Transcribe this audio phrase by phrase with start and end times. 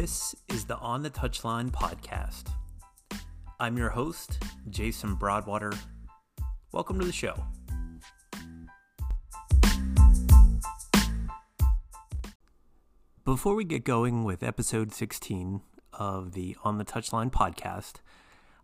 [0.00, 2.52] This is the On the Touchline podcast.
[3.58, 4.40] I'm your host,
[4.70, 5.72] Jason Broadwater.
[6.70, 7.34] Welcome to the show.
[13.24, 15.62] Before we get going with episode 16
[15.94, 17.94] of the On the Touchline podcast,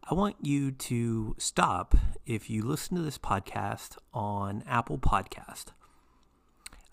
[0.09, 5.73] I want you to stop if you listen to this podcast on Apple Podcast.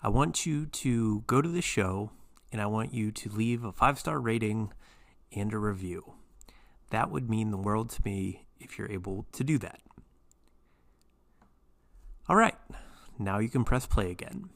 [0.02, 2.10] I want you to go to the show
[2.52, 4.72] and I want you to leave a five star rating
[5.34, 6.12] and a review.
[6.90, 9.80] That would mean the world to me if you're able to do that.
[12.28, 12.54] All right,
[13.18, 14.50] now you can press play again.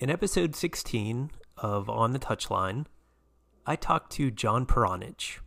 [0.00, 2.86] In episode 16 of On the Touchline,
[3.66, 5.38] I talked to John Peronich.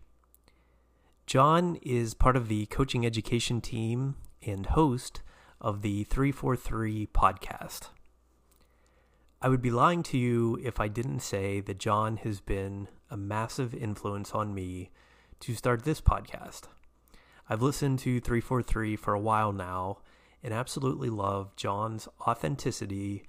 [1.25, 4.15] John is part of the coaching education team
[4.45, 5.21] and host
[5.61, 7.89] of the 343 podcast.
[9.41, 13.17] I would be lying to you if I didn't say that John has been a
[13.17, 14.89] massive influence on me
[15.41, 16.63] to start this podcast.
[17.47, 19.99] I've listened to 343 for a while now
[20.43, 23.23] and absolutely love John's authenticity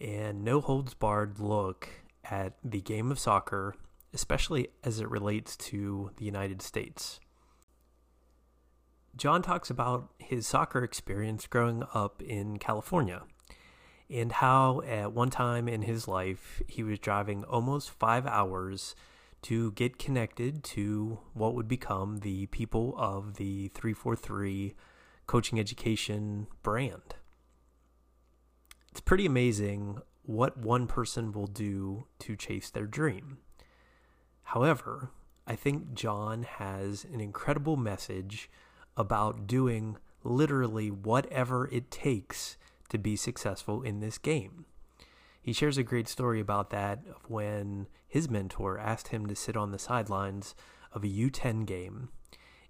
[0.00, 1.88] and no holds barred look
[2.24, 3.74] at the game of soccer,
[4.12, 7.20] especially as it relates to the United States.
[9.16, 13.22] John talks about his soccer experience growing up in California
[14.08, 18.94] and how at one time in his life he was driving almost five hours
[19.42, 24.74] to get connected to what would become the people of the 343
[25.26, 27.14] coaching education brand.
[28.90, 33.38] It's pretty amazing what one person will do to chase their dream.
[34.42, 35.10] However,
[35.46, 38.50] I think John has an incredible message
[39.00, 42.58] about doing literally whatever it takes
[42.90, 44.66] to be successful in this game.
[45.40, 49.56] He shares a great story about that of when his mentor asked him to sit
[49.56, 50.54] on the sidelines
[50.92, 52.10] of a U10 game.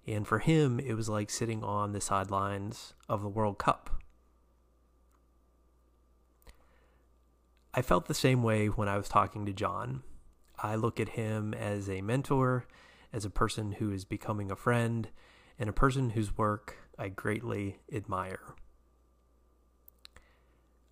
[0.07, 4.01] And for him, it was like sitting on the sidelines of the World Cup.
[7.73, 10.03] I felt the same way when I was talking to John.
[10.57, 12.67] I look at him as a mentor,
[13.11, 15.09] as a person who is becoming a friend,
[15.59, 18.55] and a person whose work I greatly admire.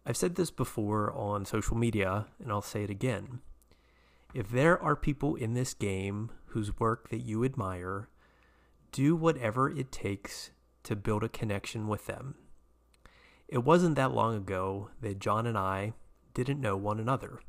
[0.06, 3.42] I've said this before on social media, and I'll say it again.
[4.34, 8.10] If there are people in this game whose work that you admire,
[8.92, 10.52] do whatever it takes
[10.84, 12.36] to build a connection with them.
[13.48, 15.94] It wasn't that long ago that John and I
[16.34, 17.40] didn't know one another.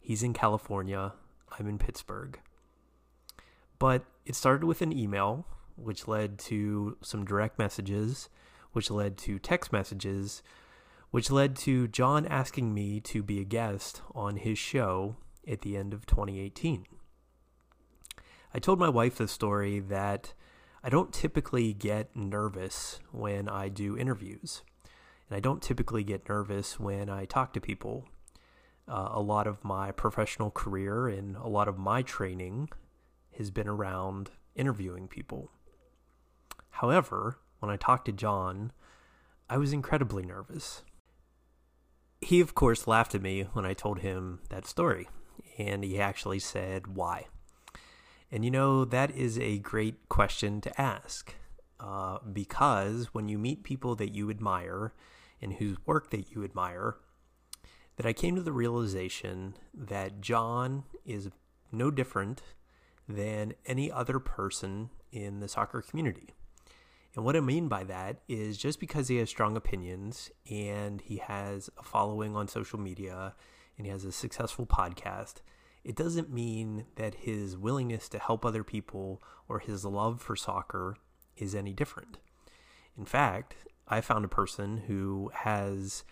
[0.00, 1.12] He's in California,
[1.58, 2.38] I'm in Pittsburgh.
[3.78, 5.46] But it started with an email
[5.78, 8.28] which led to some direct messages,
[8.72, 10.42] which led to text messages,
[11.10, 15.16] which led to John asking me to be a guest on his show
[15.46, 16.84] at the end of 2018.
[18.52, 20.32] I told my wife the story that
[20.82, 24.62] I don't typically get nervous when I do interviews,
[25.28, 28.06] and I don't typically get nervous when I talk to people.
[28.86, 32.70] Uh, a lot of my professional career and a lot of my training
[33.36, 35.50] has been around interviewing people.
[36.70, 38.72] However, when I talked to John,
[39.48, 40.82] I was incredibly nervous.
[42.20, 45.08] He, of course, laughed at me when I told him that story,
[45.56, 47.26] and he actually said, Why?
[48.30, 51.34] And you know, that is a great question to ask
[51.80, 54.92] uh, because when you meet people that you admire
[55.40, 56.96] and whose work that you admire,
[57.96, 61.30] that I came to the realization that John is
[61.72, 62.42] no different
[63.08, 66.34] than any other person in the soccer community.
[67.14, 71.16] And what I mean by that is just because he has strong opinions and he
[71.16, 73.34] has a following on social media
[73.76, 75.36] and he has a successful podcast,
[75.84, 80.96] it doesn't mean that his willingness to help other people or his love for soccer
[81.36, 82.18] is any different.
[82.96, 83.54] In fact,
[83.86, 86.04] I found a person who has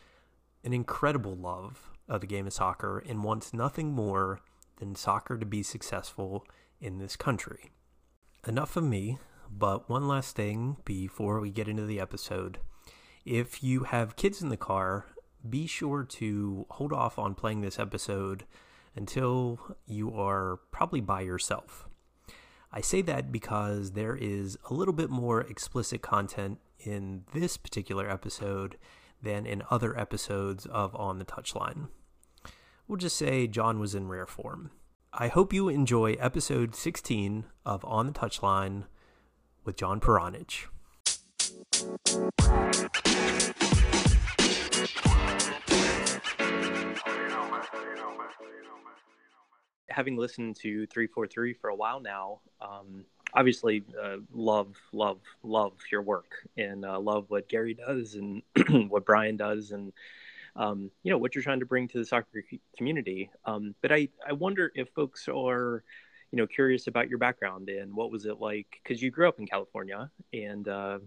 [0.65, 4.41] an incredible love of the game of soccer and wants nothing more
[4.79, 6.47] than soccer to be successful
[6.81, 7.71] in this country.
[8.47, 9.19] Enough of me.
[9.51, 12.59] But one last thing before we get into the episode.
[13.25, 15.07] If you have kids in the car,
[15.49, 18.45] be sure to hold off on playing this episode
[18.95, 21.89] until you are probably by yourself.
[22.73, 28.09] I say that because there is a little bit more explicit content in this particular
[28.09, 28.77] episode
[29.23, 31.89] than in other episodes of On the Touchline.
[32.87, 34.71] We'll just say John was in rare form.
[35.13, 38.85] I hope you enjoy episode 16 of On the Touchline
[39.67, 40.67] with John Peronich.
[49.89, 53.03] having listened to 343 for a while now, um,
[53.33, 58.43] obviously uh, love, love, love your work and uh, love what Gary does and
[58.91, 59.95] what Brian does and,
[60.55, 62.45] um, you know, what you're trying to bring to the soccer
[62.77, 63.31] community.
[63.47, 65.83] Um, but I, I wonder if folks are,
[66.37, 68.67] you know, curious about your background and what was it like?
[68.83, 70.99] Because you grew up in California and, uh,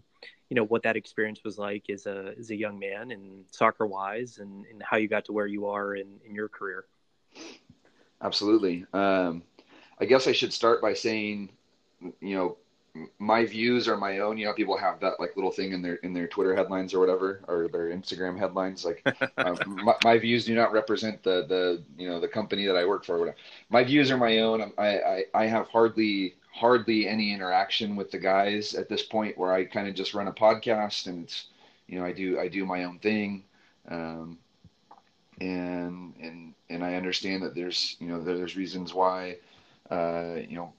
[0.50, 3.86] you know, what that experience was like as a, as a young man and soccer
[3.86, 6.86] wise and, and how you got to where you are in, in your career.
[8.24, 8.88] Absolutely.
[8.92, 9.44] Um,
[10.00, 11.52] I guess I should start by saying,
[12.02, 12.58] you know,
[13.20, 14.38] my views are my own.
[14.38, 17.00] You know, people have that like little thing in their in their Twitter headlines or
[17.00, 18.86] whatever, or their Instagram headlines.
[18.86, 19.02] Like,
[19.38, 22.86] um, my, my, views do not represent the the you know the company that I
[22.86, 23.20] work for.
[23.20, 23.38] whatever.
[23.70, 24.72] My views are my own.
[24.78, 29.54] I, I I have hardly hardly any interaction with the guys at this point, where
[29.54, 31.48] I kind of just run a podcast and it's
[31.88, 33.44] you know I do I do my own thing.
[33.88, 34.38] Um,
[35.42, 39.38] and and and I understand that there's you know there's reasons why
[39.90, 40.74] uh, you know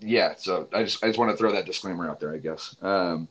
[0.00, 2.76] yeah so I just I just want to throw that disclaimer out there I guess
[2.82, 3.28] um,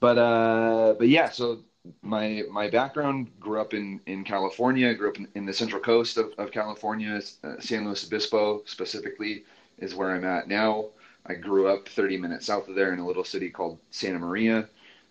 [0.00, 1.60] but uh, but yeah so
[2.02, 6.16] my my background grew up in in California grew up in, in the central coast
[6.18, 9.44] of, of California uh, San Luis Obispo specifically
[9.78, 10.86] is where I'm at now
[11.26, 14.68] I grew up 30 minutes south of there in a little city called Santa Maria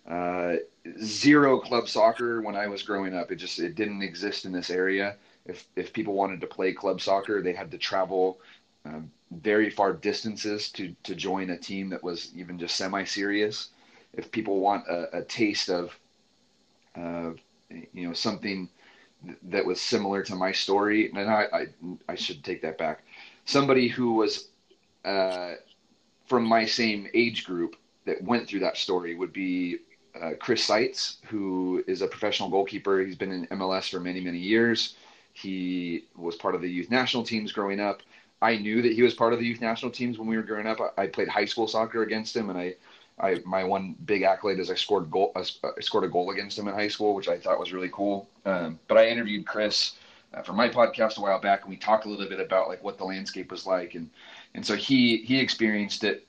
[0.08, 0.56] uh,
[1.04, 3.32] zero club soccer when I was growing up.
[3.32, 5.18] It just it didn't exist in this area.
[5.46, 8.40] If if people wanted to play club soccer, they had to travel
[8.88, 13.70] um, very far distances to to join a team that was even just semi serious.
[14.14, 15.98] If people want a, a taste of
[16.96, 17.32] uh,
[17.70, 18.70] you know something
[19.44, 21.66] that was similar to my story, and I I,
[22.10, 23.04] I should take that back.
[23.46, 24.50] Somebody who was
[25.06, 25.56] uh,
[26.26, 27.76] from my same age group
[28.06, 29.80] that went through that story would be
[30.22, 33.02] uh, Chris Seitz, who is a professional goalkeeper.
[33.02, 34.96] He's been in MLS for many, many years.
[35.34, 38.02] He was part of the youth national teams growing up.
[38.42, 40.68] I knew that he was part of the youth national teams when we were growing
[40.68, 40.80] up.
[40.80, 42.76] I, I played high school soccer against him, and I,
[43.20, 45.32] I my one big accolade is I scored goal.
[45.36, 45.44] I
[45.82, 48.30] scored a goal against him in high school, which I thought was really cool.
[48.46, 49.94] Um, but I interviewed Chris
[50.34, 52.84] uh, for my podcast a while back, and we talked a little bit about like
[52.84, 54.10] what the landscape was like, and
[54.54, 56.28] and so he he experienced it.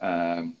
[0.00, 0.56] Um,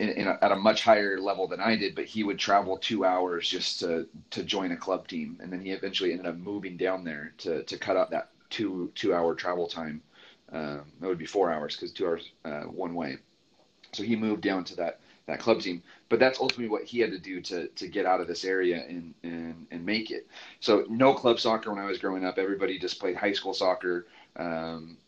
[0.00, 2.76] in, in a, at a much higher level than I did, but he would travel
[2.76, 6.36] two hours just to to join a club team, and then he eventually ended up
[6.36, 10.00] moving down there to to cut out that two two hour travel time.
[10.52, 13.16] Um, that would be four hours because two hours uh, one way.
[13.92, 17.10] So he moved down to that that club team, but that's ultimately what he had
[17.10, 20.28] to do to to get out of this area and and and make it.
[20.60, 22.38] So no club soccer when I was growing up.
[22.38, 24.06] Everybody just played high school soccer.
[24.36, 24.98] Um,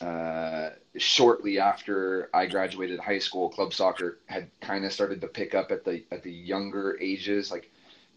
[0.00, 5.54] uh, shortly after I graduated high school, club soccer had kind of started to pick
[5.54, 7.70] up at the at the younger ages, like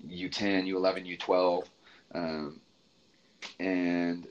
[0.07, 1.65] U10, U11, U12,
[2.15, 2.59] um,
[3.59, 4.27] and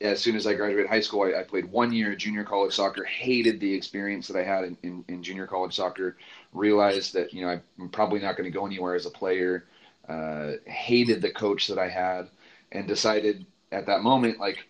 [0.00, 2.74] as soon as I graduated high school, I, I, played one year of junior college
[2.74, 3.04] soccer.
[3.04, 6.16] Hated the experience that I had in, in, in junior college soccer.
[6.52, 9.66] Realized that you know I'm probably not going to go anywhere as a player.
[10.08, 12.28] Uh, hated the coach that I had,
[12.72, 14.66] and decided at that moment like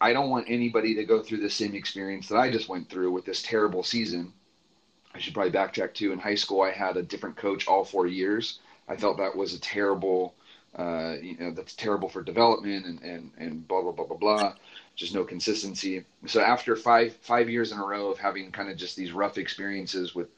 [0.00, 3.12] I don't want anybody to go through the same experience that I just went through
[3.12, 4.32] with this terrible season.
[5.14, 6.12] I should probably backtrack too.
[6.12, 8.60] In high school, I had a different coach all four years.
[8.88, 10.34] I felt that was a terrible,
[10.76, 14.54] uh, you know, that's terrible for development and, and, and blah, blah, blah, blah, blah.
[14.94, 16.04] Just no consistency.
[16.26, 19.38] So after five, five years in a row of having kind of just these rough
[19.38, 20.28] experiences with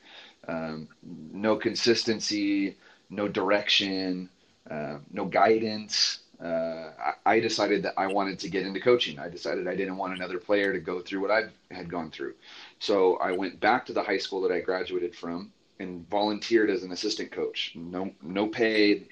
[0.48, 0.88] um,
[1.32, 2.76] no consistency,
[3.10, 4.28] no direction,
[4.70, 9.18] uh, no guidance, uh, I, I, decided that I wanted to get into coaching.
[9.18, 12.34] I decided I didn't want another player to go through what I had gone through.
[12.80, 16.82] So I went back to the high school that I graduated from and volunteered as
[16.82, 17.72] an assistant coach.
[17.74, 19.08] No, no paid,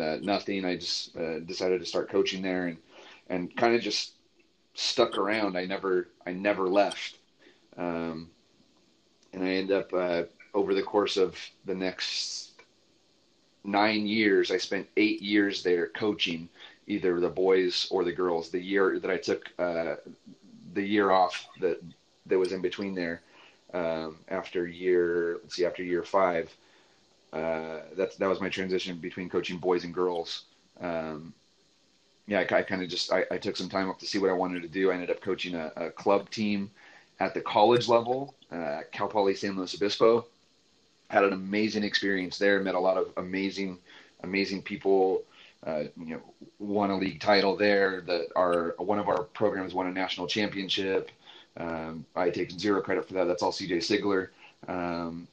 [0.00, 0.64] uh, nothing.
[0.64, 2.78] I just uh, decided to start coaching there and,
[3.28, 4.12] and kind of just
[4.74, 5.56] stuck around.
[5.56, 7.18] I never, I never left.
[7.76, 8.30] Um,
[9.32, 10.22] and I ended up, uh,
[10.54, 12.52] over the course of the next
[13.64, 16.48] nine years, I spent eight years there coaching
[16.86, 18.50] either the boys or the girls.
[18.50, 19.96] The year that I took uh,
[20.72, 21.82] the year off that
[22.26, 23.22] that was in between there
[23.74, 26.54] um, after year let's see after year five.
[27.36, 30.44] Uh, that's that was my transition between coaching boys and girls.
[30.80, 31.34] Um,
[32.26, 34.30] yeah, I, I kind of just I, I, took some time up to see what
[34.30, 34.90] I wanted to do.
[34.90, 36.70] I ended up coaching a, a club team
[37.20, 40.26] at the college level, uh, Cal Poly San Luis Obispo,
[41.08, 42.60] had an amazing experience there.
[42.60, 43.78] Met a lot of amazing,
[44.22, 45.22] amazing people.
[45.66, 46.22] Uh, you know,
[46.58, 48.00] won a league title there.
[48.02, 51.10] That our one of our programs won a national championship.
[51.58, 53.24] Um, I take zero credit for that.
[53.24, 54.28] That's all CJ Sigler,
[54.68, 55.28] um,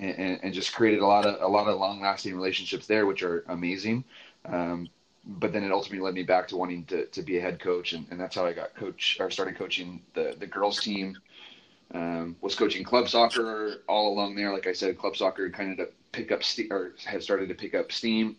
[0.00, 3.22] and, and, just created a lot of a lot of long lasting relationships there, which
[3.22, 4.04] are amazing.
[4.46, 4.88] Um,
[5.24, 7.92] but then it ultimately led me back to wanting to, to be a head coach,
[7.92, 11.16] and, and that's how I got coach or started coaching the the girls team.
[11.92, 14.52] Um, was coaching club soccer all along there.
[14.52, 16.40] Like I said, club soccer kind of pick up
[16.70, 18.36] or had started to pick up steam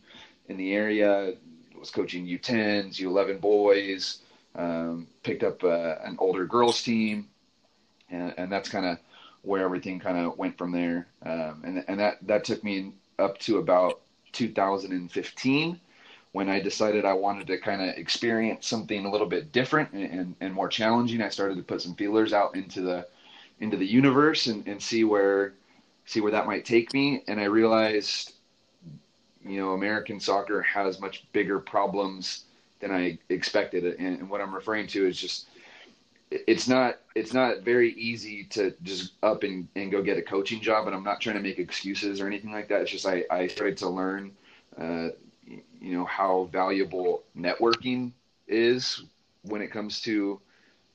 [0.47, 1.33] in the area.
[1.77, 4.19] Was coaching U10s, U11 boys.
[4.53, 7.29] Um, picked up uh, an older girls team,
[8.09, 8.97] and, and that's kind of
[9.43, 11.07] where everything kind of went from there.
[11.25, 14.01] Um, and and that that took me up to about
[14.33, 15.79] 2015
[16.31, 20.03] when I decided I wanted to kind of experience something a little bit different and,
[20.03, 21.21] and, and, more challenging.
[21.21, 23.07] I started to put some feelers out into the
[23.59, 25.53] into the universe and, and see where
[26.05, 27.23] see where that might take me.
[27.27, 28.33] And I realized,
[29.45, 32.45] you know, American soccer has much bigger problems
[32.79, 33.83] than I expected.
[33.83, 35.47] And, and what I'm referring to is just
[36.31, 40.61] it's not it's not very easy to just up and, and go get a coaching
[40.61, 42.81] job and i'm not trying to make excuses or anything like that.
[42.81, 44.31] It's just i, I started to learn
[44.79, 45.09] uh,
[45.45, 48.11] you know how valuable networking
[48.47, 49.03] is
[49.43, 50.39] when it comes to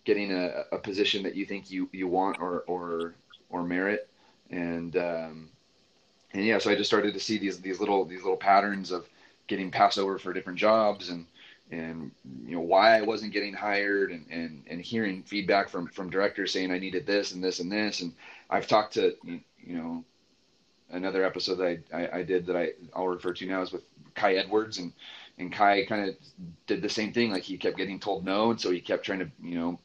[0.04, 3.14] getting a, a position that you think you, you want or or
[3.50, 4.08] or merit.
[4.50, 5.50] And um,
[6.32, 9.08] and yeah so i just started to see these these little these little patterns of
[9.48, 11.26] getting passed over for different jobs and
[11.70, 12.12] and
[12.46, 16.52] you know why I wasn't getting hired and, and, and hearing feedback from, from directors
[16.52, 18.00] saying I needed this and this and this.
[18.00, 18.12] And
[18.48, 20.04] I've talked to, you know,
[20.90, 23.82] another episode that I, I, I did that I, I'll refer to now is with
[24.14, 24.92] Kai Edwards and,
[25.38, 26.16] and Kai kind of
[26.66, 27.32] did the same thing.
[27.32, 28.50] Like he kept getting told no.
[28.50, 29.78] And so he kept trying to, you know,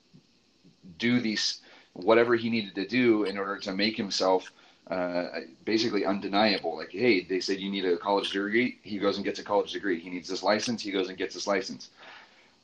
[1.00, 1.61] do these,
[1.93, 4.51] whatever he needed to do in order to make himself
[4.91, 6.75] uh, basically undeniable.
[6.75, 8.77] Like, hey, they said you need a college degree.
[8.83, 10.00] He goes and gets a college degree.
[10.00, 10.83] He needs this license.
[10.83, 11.89] He goes and gets this license.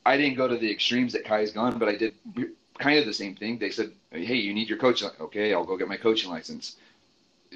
[0.04, 2.14] I didn't go to the extremes that Kai's gone, but I did
[2.78, 3.58] kind of the same thing.
[3.58, 5.02] They said, hey, you need your coach.
[5.02, 6.76] Okay, I'll go get my coaching license.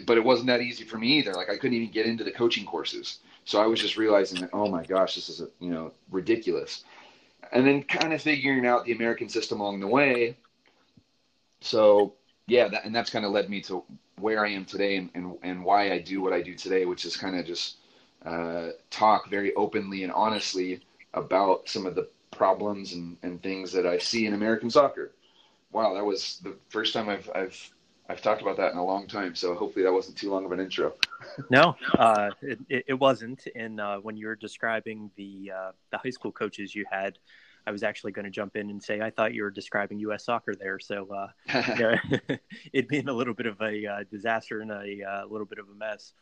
[0.06, 1.34] But it wasn't that easy for me either.
[1.34, 3.18] Like, I couldn't even get into the coaching courses.
[3.44, 6.84] So I was just realizing that, oh my gosh, this is, a, you know, ridiculous.
[7.52, 10.36] And then kind of figuring out the American system along the way.
[11.60, 12.14] So
[12.46, 13.84] yeah, that, and that's kind of led me to
[14.18, 17.04] where I am today and, and, and why I do what I do today, which
[17.04, 17.76] is kind of just
[18.24, 20.80] uh, talk very openly and honestly
[21.14, 25.12] about some of the problems and, and things that I see in American soccer.
[25.72, 27.70] Wow, that was the first time I've I've
[28.08, 29.34] I've talked about that in a long time.
[29.34, 30.92] So hopefully that wasn't too long of an intro.
[31.50, 33.46] no, uh, it, it wasn't.
[33.54, 37.18] And uh, when you were describing the uh, the high school coaches you had,
[37.66, 40.24] I was actually going to jump in and say I thought you were describing U.S.
[40.24, 41.28] soccer there, so uh,
[42.72, 45.68] it being a little bit of a uh, disaster and a uh, little bit of
[45.68, 46.12] a mess.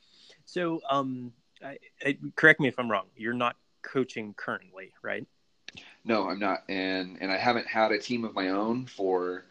[0.44, 1.32] So, um,
[1.64, 3.06] I, I, correct me if I'm wrong.
[3.16, 5.26] You're not coaching currently, right?
[6.04, 9.44] No, I'm not, and and I haven't had a team of my own for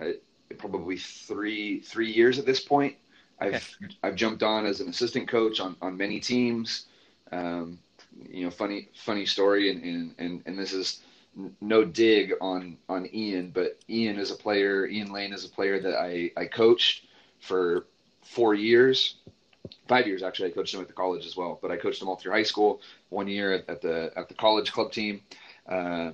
[0.00, 0.12] uh,
[0.58, 2.96] probably three three years at this point.
[3.40, 3.76] I've.
[4.02, 6.86] I've jumped on as an assistant coach on on many teams.
[7.32, 7.78] Um,
[8.30, 11.00] you know, funny funny story, and and and, and this is
[11.60, 14.86] no dig on on Ian, but Ian is a player.
[14.86, 17.06] Ian Lane is a player that I I coached
[17.40, 17.86] for
[18.22, 19.16] four years,
[19.88, 20.50] five years actually.
[20.50, 22.42] I coached him at the college as well, but I coached him all through high
[22.42, 22.80] school.
[23.10, 25.22] One year at, at the at the college club team,
[25.68, 26.12] uh,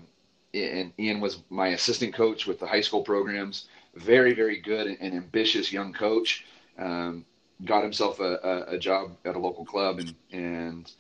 [0.54, 3.66] and Ian was my assistant coach with the high school programs.
[3.94, 6.44] Very very good and, ambitious young coach.
[6.78, 7.24] Um,
[7.64, 10.92] got himself a, a, a job at a local club and and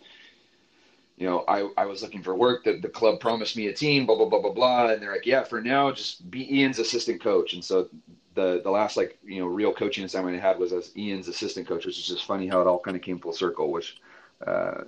[1.22, 2.64] you know, I, I was looking for work.
[2.64, 4.88] The, the club promised me a team, blah, blah, blah, blah, blah.
[4.88, 7.52] And they're like, yeah, for now, just be Ian's assistant coach.
[7.52, 7.88] And so
[8.34, 11.68] the, the last, like, you know, real coaching assignment I had was as Ian's assistant
[11.68, 14.00] coach, which is just funny how it all kind of came full circle, which
[14.44, 14.82] uh,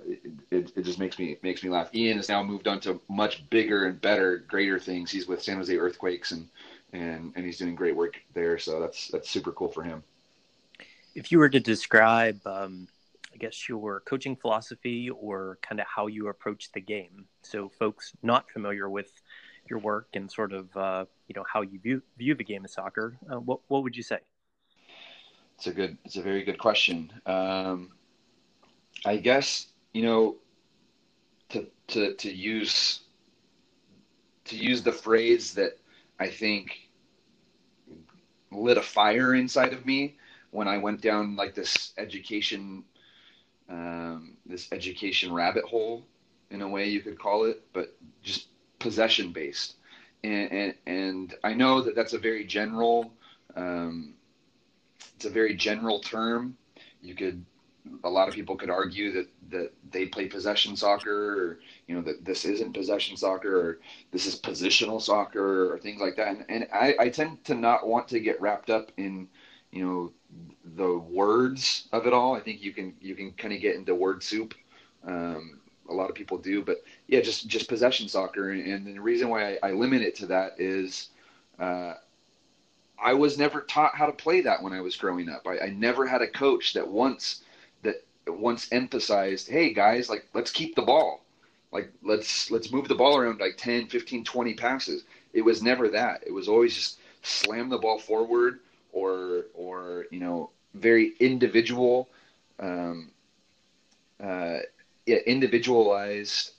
[0.51, 1.89] it, it just makes me, makes me laugh.
[1.95, 5.09] Ian has now moved on to much bigger and better, greater things.
[5.09, 6.49] He's with San Jose Earthquakes and,
[6.91, 8.59] and, and he's doing great work there.
[8.59, 10.03] So that's, that's super cool for him.
[11.15, 12.89] If you were to describe, um,
[13.35, 17.25] I guess, your coaching philosophy or kind of how you approach the game.
[17.43, 19.11] So, folks not familiar with
[19.69, 22.71] your work and sort of uh, you know how you view view the game of
[22.71, 24.19] soccer, uh, what what would you say?
[25.57, 27.11] It's a good, it's a very good question.
[27.25, 27.91] Um,
[29.05, 30.37] I guess you know
[31.49, 33.01] to to to use
[34.45, 35.77] to use the phrase that
[36.19, 36.89] I think
[38.51, 40.15] lit a fire inside of me
[40.51, 42.85] when I went down like this education
[43.69, 46.05] um, this education rabbit hole
[46.51, 48.47] in a way you could call it, but just
[48.79, 49.75] possession based.
[50.23, 53.11] And, and, and I know that that's a very general,
[53.55, 54.13] um,
[55.15, 56.57] it's a very general term.
[57.01, 57.43] You could,
[58.03, 62.01] a lot of people could argue that, that they play possession soccer or, you know,
[62.01, 63.79] that this isn't possession soccer or
[64.11, 66.29] this is positional soccer or things like that.
[66.29, 69.27] And, and I, I tend to not want to get wrapped up in,
[69.75, 70.11] you know,
[70.75, 72.33] the words of it all.
[72.33, 74.55] I think you can you can kind of get into word soup.
[75.05, 79.29] Um, a lot of people do, but yeah, just just possession soccer, and, the reason
[79.29, 81.09] why I, I, limit it to that is,
[81.59, 81.93] uh,
[82.97, 85.45] I was never taught how to play that when I was growing up.
[85.45, 87.43] I, I never had a coach that once
[87.83, 91.25] that once emphasized, "Hey guys, like let's keep the ball,
[91.71, 95.03] like let's let's move the ball around like 10, 15, 20 passes."
[95.33, 96.23] It was never that.
[96.25, 98.61] It was always just slam the ball forward
[98.95, 102.09] or or you know very individual,
[102.59, 103.11] um,
[104.23, 104.59] uh,
[105.05, 106.51] yeah, individualized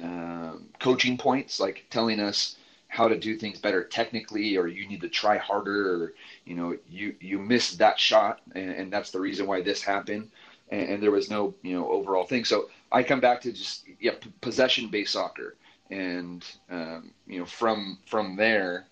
[0.00, 2.56] um, coaching points, like telling us
[2.88, 6.12] how to do things better technically, or you need to try harder, or
[6.44, 10.30] you know you you missed that shot, and, and that's the reason why this happened.
[10.70, 12.44] And, and, there was no you know overall thing.
[12.44, 14.12] So I come back to just yeah
[14.42, 15.56] possession based soccer,
[15.90, 18.86] and um, you know from from there,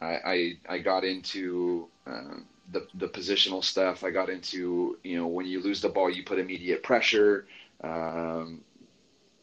[0.00, 4.04] I I, I got into um, the the positional stuff.
[4.04, 7.46] I got into you know when you lose the ball, you put immediate pressure.
[7.82, 8.60] Um,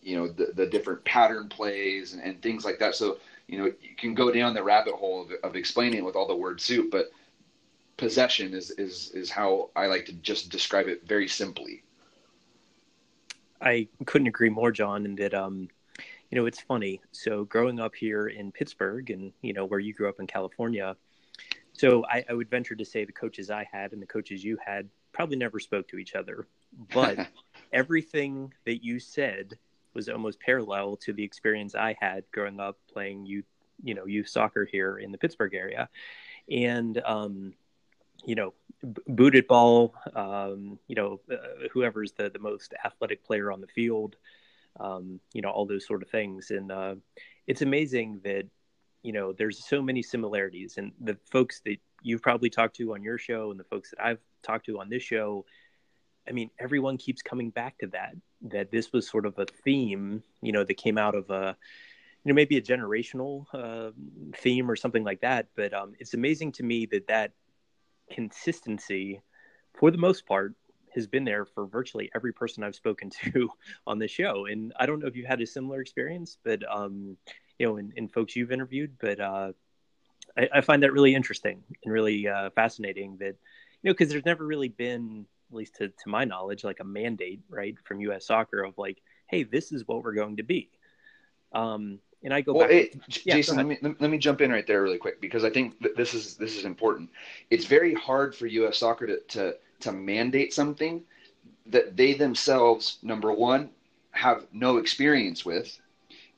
[0.01, 2.95] you know the, the different pattern plays and, and, things like that.
[2.95, 6.15] So you know you can go down the rabbit hole of, of explaining it with
[6.15, 7.11] all the word soup, but
[7.97, 11.83] possession is is is how I like to just describe it very simply.
[13.59, 15.69] I couldn't agree more, John, in that um,
[16.29, 17.01] you know it's funny.
[17.11, 20.95] So growing up here in Pittsburgh, and you know where you grew up in California,
[21.73, 24.57] so I, I would venture to say the coaches I had and the coaches you
[24.65, 26.47] had probably never spoke to each other,
[26.93, 27.17] but
[27.73, 29.57] everything that you said
[29.93, 33.45] was almost parallel to the experience I had growing up playing youth,
[33.83, 35.89] you know, youth soccer here in the Pittsburgh area,
[36.49, 37.53] and um,
[38.25, 43.51] you know, b- booted ball, um, you know, uh, whoever's the the most athletic player
[43.51, 44.15] on the field,
[44.79, 46.95] um, you know, all those sort of things, and uh,
[47.47, 48.45] it's amazing that
[49.03, 53.03] you know there's so many similarities, and the folks that you've probably talked to on
[53.03, 55.45] your show and the folks that I've talked to on this show
[56.27, 60.23] I mean, everyone keeps coming back to that, that this was sort of a theme,
[60.41, 61.55] you know, that came out of a,
[62.23, 63.91] you know, maybe a generational uh,
[64.35, 65.47] theme or something like that.
[65.55, 67.31] But um, it's amazing to me that that
[68.11, 69.21] consistency,
[69.73, 70.53] for the most part,
[70.97, 73.49] has been there for virtually every person I've spoken to
[73.85, 74.47] on the show.
[74.47, 77.15] And I don't know if you had a similar experience, but, um,
[77.57, 79.51] you know, in, in folks you've interviewed, but uh,
[80.37, 83.35] I, I, find that really interesting and really uh, fascinating that,
[83.81, 86.83] you know, because there's never really been at least to, to my knowledge, like a
[86.83, 88.27] mandate, right, from U.S.
[88.27, 90.69] Soccer of like, hey, this is what we're going to be.
[91.53, 92.75] Um, and I go well, back.
[92.75, 95.49] It, yeah, Jason, let me let me jump in right there really quick because I
[95.49, 97.09] think this is this is important.
[97.51, 98.79] It's very hard for U.S.
[98.79, 101.03] Soccer to to, to mandate something
[101.65, 103.69] that they themselves, number one,
[104.11, 105.79] have no experience with,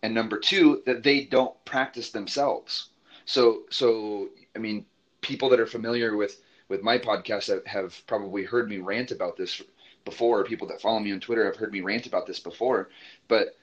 [0.02, 2.90] and number two, that they don't practice themselves.
[3.26, 4.86] So so I mean,
[5.22, 9.38] people that are familiar with with my podcast have, have probably heard me rant about
[9.38, 9.62] this
[10.06, 10.44] before.
[10.44, 12.90] People that follow me on Twitter have heard me rant about this before.
[13.28, 13.58] But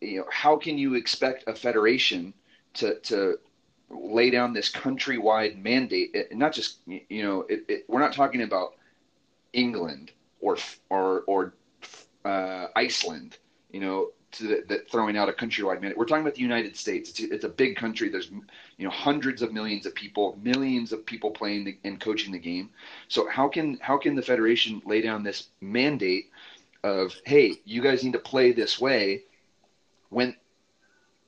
[0.00, 2.34] you know, how can you expect a federation
[2.74, 3.38] to to
[3.90, 6.10] lay down this countrywide mandate?
[6.14, 8.74] It, not just you know, it, it, we're not talking about
[9.52, 10.56] England or
[10.90, 11.54] or or
[12.24, 13.38] uh, Iceland.
[13.70, 15.96] You know, to that throwing out a countrywide mandate.
[15.96, 17.10] We're talking about the United States.
[17.10, 18.08] It's, it's a big country.
[18.08, 22.32] There's you know hundreds of millions of people, millions of people playing the, and coaching
[22.32, 22.70] the game.
[23.08, 26.30] So how can how can the federation lay down this mandate
[26.82, 29.22] of hey, you guys need to play this way
[30.08, 30.34] when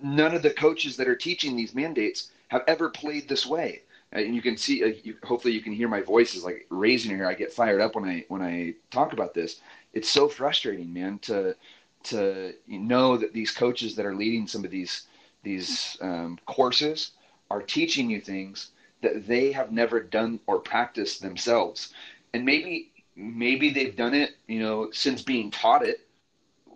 [0.01, 3.83] none of the coaches that are teaching these mandates have ever played this way?
[4.15, 7.11] And you can see, uh, you, hopefully, you can hear my voice is like raising
[7.11, 7.27] here.
[7.27, 9.61] I get fired up when I when I talk about this.
[9.93, 11.57] It's so frustrating, man, to
[12.05, 15.07] to know that these coaches that are leading some of these
[15.43, 17.13] these um, courses
[17.51, 18.71] are teaching you things
[19.03, 21.93] that they have never done or practiced themselves
[22.33, 26.07] and maybe maybe they've done it you know since being taught it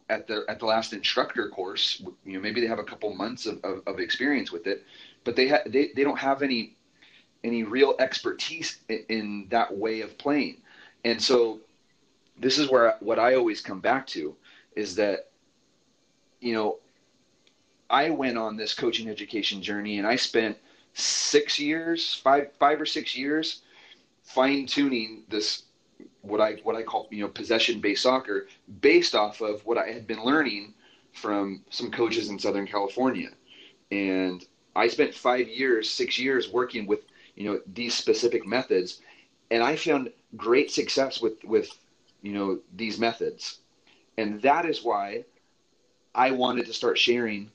[0.08, 3.46] at the at the last instructor course you know maybe they have a couple months
[3.46, 4.84] of, of, of experience with it
[5.24, 6.76] but they, ha- they they don't have any
[7.44, 10.58] any real expertise in, that way of playing.
[11.04, 11.60] And so
[12.40, 14.34] this is where what i always come back to
[14.76, 15.30] is that
[16.40, 16.78] you know
[17.90, 20.58] I went on this coaching education journey and I spent
[20.92, 23.62] six years, five five or six years,
[24.22, 25.64] fine tuning this
[26.22, 28.46] what I what I call you know possession based soccer
[28.80, 30.74] based off of what I had been learning
[31.12, 33.30] from some coaches in Southern California,
[33.90, 34.44] and
[34.76, 37.00] I spent five years, six years working with
[37.38, 39.00] you know these specific methods,
[39.50, 41.70] and I found great success with with
[42.20, 43.58] you know these methods,
[44.18, 45.24] and that is why
[46.14, 47.50] I wanted to start sharing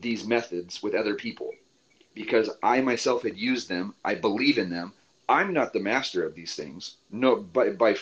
[0.00, 1.50] these methods with other people
[2.14, 3.94] because I myself had used them.
[4.04, 4.92] I believe in them.
[5.28, 6.96] I'm not the master of these things.
[7.10, 7.96] No, by, by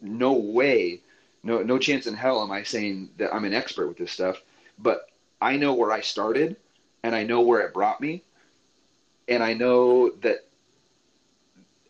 [0.00, 1.02] no way,
[1.42, 4.40] no, no chance in hell am I saying that I'm an expert with this stuff.
[4.78, 5.10] But
[5.42, 6.56] I know where I started
[7.02, 8.22] and I know where it brought me.
[9.28, 10.43] And I know that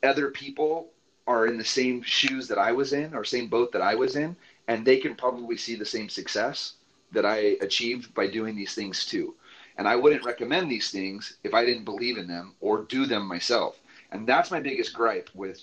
[0.04, 0.90] other people
[1.26, 4.16] are in the same shoes that I was in or same boat that I was
[4.16, 4.36] in,
[4.68, 6.74] and they can probably see the same success
[7.12, 9.34] that I achieved by doing these things too.
[9.76, 13.26] And I wouldn't recommend these things if I didn't believe in them or do them
[13.26, 13.80] myself.
[14.12, 15.60] And that's my biggest gripe with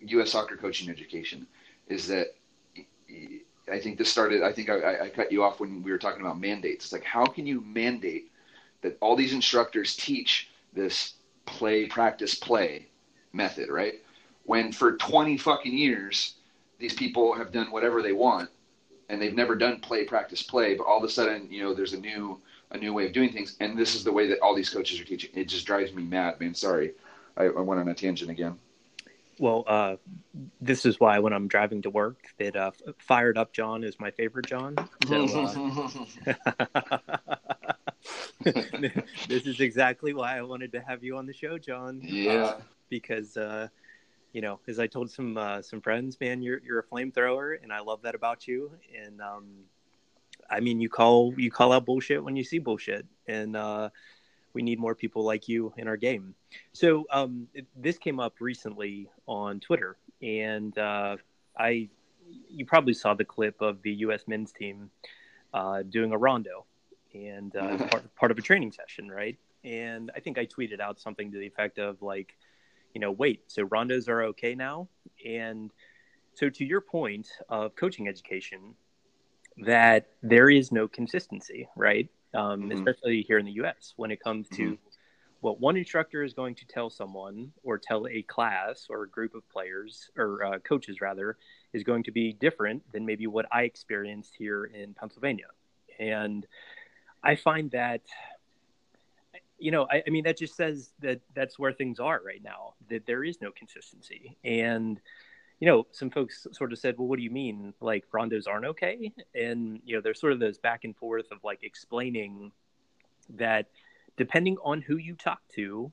[0.00, 0.32] U.S.
[0.32, 1.46] soccer coaching education
[1.88, 2.34] is that
[3.70, 4.42] I think this started.
[4.42, 6.86] I think I, I cut you off when we were talking about mandates.
[6.86, 8.30] It's like how can you mandate
[8.82, 11.14] that all these instructors teach this
[11.46, 12.88] play, practice, play
[13.32, 13.94] method, right?
[14.44, 16.34] When for 20 fucking years,
[16.78, 18.50] these people have done whatever they want
[19.08, 21.92] and they've never done play, practice, play, but all of a sudden, you know, there's
[21.92, 23.56] a new, a new way of doing things.
[23.60, 25.30] And this is the way that all these coaches are teaching.
[25.34, 26.54] It just drives me mad, man.
[26.54, 26.92] Sorry.
[27.36, 28.58] I, I went on a tangent again.
[29.38, 29.96] Well, uh,
[30.60, 34.10] this is why when I'm driving to work, that uh, "Fired Up John" is my
[34.10, 34.74] favorite John.
[35.06, 36.34] So, uh,
[39.28, 42.00] this is exactly why I wanted to have you on the show, John.
[42.02, 42.56] Yeah.
[42.88, 43.68] Because uh,
[44.32, 47.72] you know, as I told some uh, some friends, man, you're you're a flamethrower, and
[47.72, 48.70] I love that about you.
[49.04, 49.46] And um,
[50.50, 53.90] I mean, you call you call out bullshit when you see bullshit, and uh,
[54.52, 56.34] we need more people like you in our game.
[56.72, 61.16] So um, it, this came up recently on Twitter, and uh,
[61.56, 61.88] I
[62.50, 64.24] you probably saw the clip of the U.S.
[64.26, 64.90] men's team
[65.54, 66.66] uh, doing a rondo
[67.14, 69.38] and uh, part, part of a training session, right?
[69.64, 72.36] And I think I tweeted out something to the effect of like,
[72.94, 74.88] you know, wait, so rondos are okay now?
[75.26, 75.70] And
[76.34, 78.74] so to your point of coaching education,
[79.58, 82.08] that there is no consistency, right?
[82.34, 82.72] Um, mm-hmm.
[82.72, 83.94] Especially here in the U.S.
[83.96, 84.74] when it comes to mm-hmm.
[85.40, 89.34] what one instructor is going to tell someone or tell a class or a group
[89.34, 91.36] of players or uh, coaches rather
[91.72, 95.46] is going to be different than maybe what I experienced here in Pennsylvania.
[95.98, 96.46] And
[97.22, 98.02] I find that,
[99.58, 102.74] you know, I, I, mean, that just says that that's where things are right now,
[102.90, 104.36] that there is no consistency.
[104.44, 105.00] And,
[105.60, 107.74] you know, some folks sort of said, well, what do you mean?
[107.80, 109.12] Like, rondos aren't okay?
[109.34, 112.52] And, you know, there's sort of this back and forth of like explaining
[113.30, 113.66] that
[114.16, 115.92] depending on who you talk to,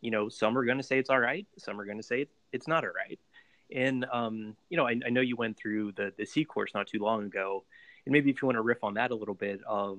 [0.00, 2.26] you know, some are going to say it's all right, some are going to say
[2.52, 3.18] it's not all right.
[3.74, 6.86] And, um, you know, I, I know you went through the, the C course not
[6.86, 7.64] too long ago.
[8.06, 9.98] And maybe if you want to riff on that a little bit of,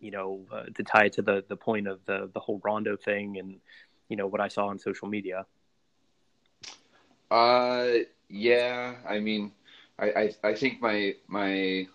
[0.00, 2.96] you know, uh, to tie it to the the point of the the whole Rondo
[2.96, 3.56] thing and
[4.08, 5.46] you know what I saw on social media.
[7.30, 7.88] Uh,
[8.28, 8.94] yeah.
[9.08, 9.52] I mean,
[9.98, 11.86] I I, I think my my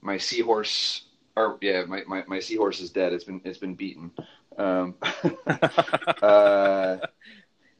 [0.00, 1.04] my C course
[1.36, 3.12] or yeah my, my, my C course is dead.
[3.12, 4.10] It's been it's been beaten.
[4.58, 4.94] Um,
[6.22, 6.98] uh,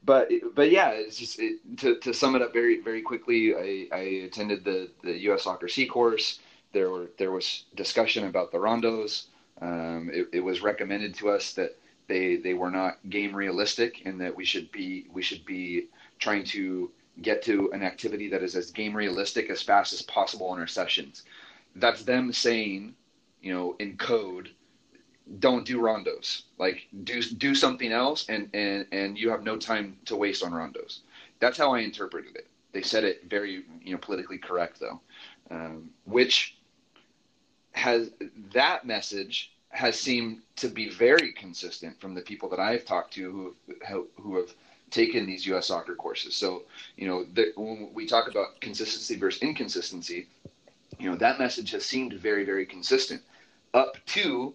[0.04, 3.54] but but yeah, it's just it, to to sum it up very very quickly.
[3.54, 5.44] I, I attended the the U.S.
[5.44, 6.40] Soccer C course.
[6.72, 9.26] There were there was discussion about the rondos.
[9.60, 14.20] Um, it, it, was recommended to us that they they were not game realistic and
[14.20, 16.90] that we should be we should be trying to
[17.22, 20.66] get to an activity that is as game realistic as fast as possible in our
[20.66, 21.24] sessions.
[21.76, 22.94] That's them saying,
[23.42, 24.50] you know, in code,
[25.38, 26.42] don't do rondos.
[26.58, 30.52] Like do do something else, and and and you have no time to waste on
[30.52, 31.00] rondos.
[31.38, 32.48] That's how I interpreted it.
[32.72, 35.00] They said it very you know politically correct though,
[35.50, 36.56] um, which
[37.72, 38.10] has
[38.52, 43.54] that message has seemed to be very consistent from the people that I've talked to
[43.86, 44.52] who who have
[44.90, 45.66] taken these U.S.
[45.66, 46.34] soccer courses.
[46.34, 46.64] So,
[46.96, 50.26] you know, the, when we talk about consistency versus inconsistency,
[50.98, 53.22] you know, that message has seemed very, very consistent
[53.72, 54.52] up to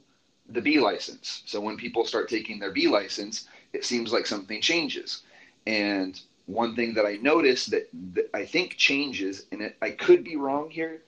[0.50, 1.42] the B license.
[1.46, 5.24] So when people start taking their B license, it seems like something changes.
[5.66, 10.24] And one thing that I noticed that, that I think changes, and it, I could
[10.24, 11.02] be wrong here,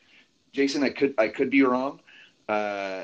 [0.57, 0.83] Jason.
[0.83, 1.99] I could I could be wrong,
[2.49, 3.03] uh,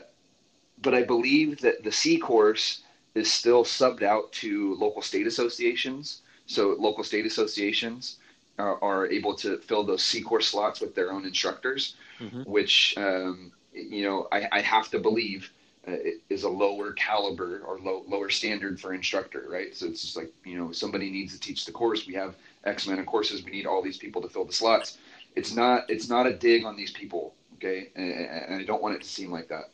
[0.82, 2.82] but I believe that the C course
[3.14, 6.24] is still subbed out to local state associations.
[6.48, 8.18] So local state associations
[8.58, 12.42] are, are able to fill those C course slots with their own instructors, mm-hmm.
[12.42, 15.52] which um, you know I, I, have to believe
[15.88, 15.98] uh,
[16.30, 19.76] is a lower caliber or low, lower standard for instructor, right?
[19.76, 22.08] So it's just like you know somebody needs to teach the course.
[22.08, 23.46] We have X amount of courses.
[23.46, 24.98] We need all these people to fill the slots.
[25.36, 28.96] It's not it's not a dig on these people okay, and, and I don't want
[28.96, 29.72] it to seem like that.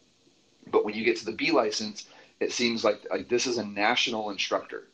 [0.71, 2.08] But when you get to the B license,
[2.39, 4.88] it seems like like this is a national instructor,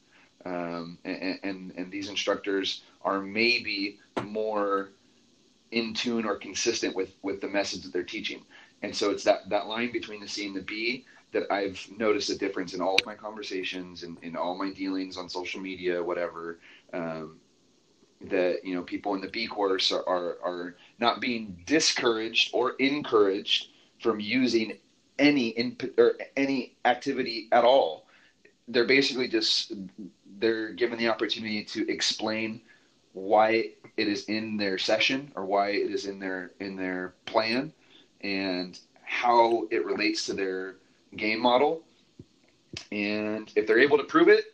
[0.45, 4.89] um, and, and and these instructors are maybe more
[5.71, 8.41] in tune or consistent with with the message that they're teaching.
[8.81, 12.29] And so it's that that line between the C and the B that I've noticed
[12.29, 16.01] a difference in all of my conversations and in all my dealings on social media,
[16.01, 16.59] whatever.
[16.93, 17.39] Um,
[18.29, 22.73] that you know people in the B course are, are, are not being discouraged or
[22.79, 23.69] encouraged
[24.01, 24.77] from using
[25.19, 28.07] any in or any activity at all.
[28.67, 29.73] They're basically just
[30.39, 32.61] they're given the opportunity to explain
[33.13, 37.71] why it is in their session or why it is in their in their plan
[38.21, 40.75] and how it relates to their
[41.15, 41.83] game model.
[42.91, 44.45] And if they're able to prove it,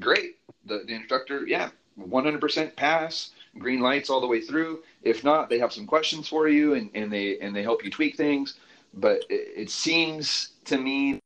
[0.00, 0.38] great.
[0.64, 4.82] The, the instructor, yeah, 100% pass, green lights all the way through.
[5.02, 7.90] If not, they have some questions for you and, and they and they help you
[7.90, 8.54] tweak things.
[8.94, 11.20] But it, it seems to me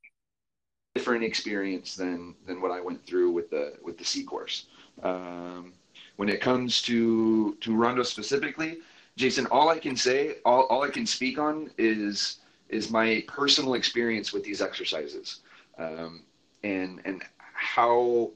[0.95, 4.67] different experience than than what I went through with the with the C course.
[5.03, 5.73] Um,
[6.17, 8.79] when it comes to to Rondo specifically,
[9.17, 13.75] Jason, all I can say, all, all I can speak on is is my personal
[13.75, 15.41] experience with these exercises,
[15.79, 16.23] um,
[16.63, 18.31] and and how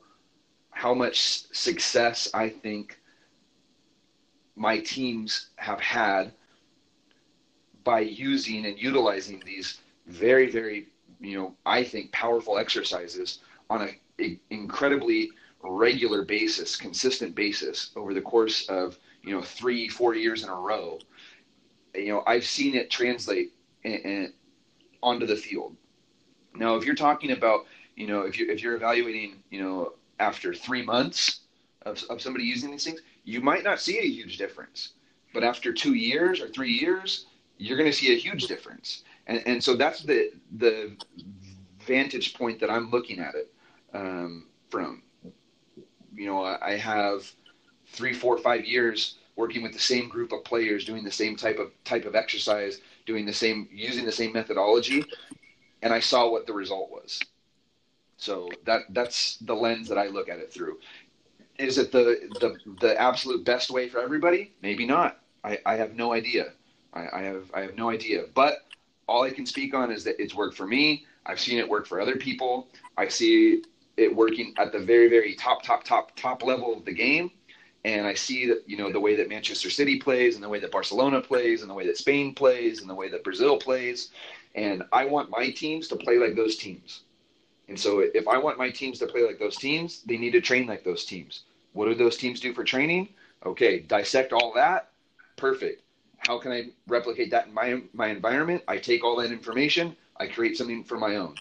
[0.74, 3.00] how much success I think
[4.56, 6.32] my teams have had
[7.82, 10.88] by using and utilizing these very very
[11.20, 15.30] you know I think powerful exercises on a, a incredibly
[15.64, 20.54] regular basis, consistent basis over the course of you know three, four years in a
[20.54, 20.98] row.
[21.94, 23.52] You know, I've seen it translate
[23.84, 24.32] in, in,
[25.02, 25.76] onto the field.
[26.54, 30.54] Now, if you're talking about you know if you if you're evaluating you know after
[30.54, 31.40] three months
[31.82, 34.90] of, of somebody using these things, you might not see a huge difference.
[35.32, 37.26] But after two years or three years,
[37.58, 39.02] you're going to see a huge difference.
[39.26, 40.96] And, and so that's the the
[41.86, 43.52] vantage point that I'm looking at it
[43.92, 45.02] um, from
[46.16, 47.30] you know, I have
[47.86, 51.58] three, four, five years working with the same group of players, doing the same type
[51.58, 55.04] of type of exercise, doing the same, using the same methodology,
[55.82, 57.20] and I saw what the result was.
[58.16, 60.78] So that that's the lens that I look at it through.
[61.58, 64.52] Is it the the the absolute best way for everybody?
[64.62, 65.20] Maybe not.
[65.42, 66.52] I, I have no idea.
[66.92, 68.24] I, I have I have no idea.
[68.34, 68.58] But
[69.06, 71.04] all I can speak on is that it's worked for me.
[71.26, 72.68] I've seen it work for other people.
[72.96, 73.62] I see
[73.96, 77.30] it working at the very, very top, top, top, top level of the game.
[77.84, 80.58] And I see that, you know, the way that Manchester City plays and the way
[80.60, 84.10] that Barcelona plays and the way that Spain plays and the way that Brazil plays.
[84.54, 87.02] And I want my teams to play like those teams.
[87.68, 90.40] And so if I want my teams to play like those teams, they need to
[90.40, 91.44] train like those teams.
[91.72, 93.08] What do those teams do for training?
[93.44, 94.90] Okay, dissect all that.
[95.36, 95.82] Perfect.
[96.18, 98.62] How can I replicate that in my my environment?
[98.68, 101.34] I take all that information, I create something for my own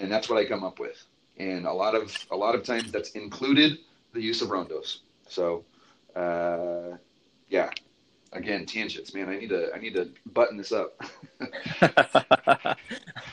[0.00, 1.04] and that's what I come up with.
[1.38, 3.78] And a lot of a lot of times that's included
[4.12, 4.98] the use of rondos.
[5.28, 5.64] So,
[6.16, 6.96] uh,
[7.48, 7.70] yeah.
[8.32, 9.28] Again, tangents, man.
[9.28, 11.00] I need to I need to button this up.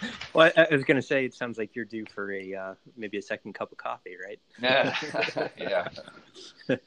[0.37, 2.73] well, I, I was going to say, it sounds like you're due for a uh,
[2.95, 4.39] maybe a second cup of coffee, right?
[5.57, 5.87] yeah.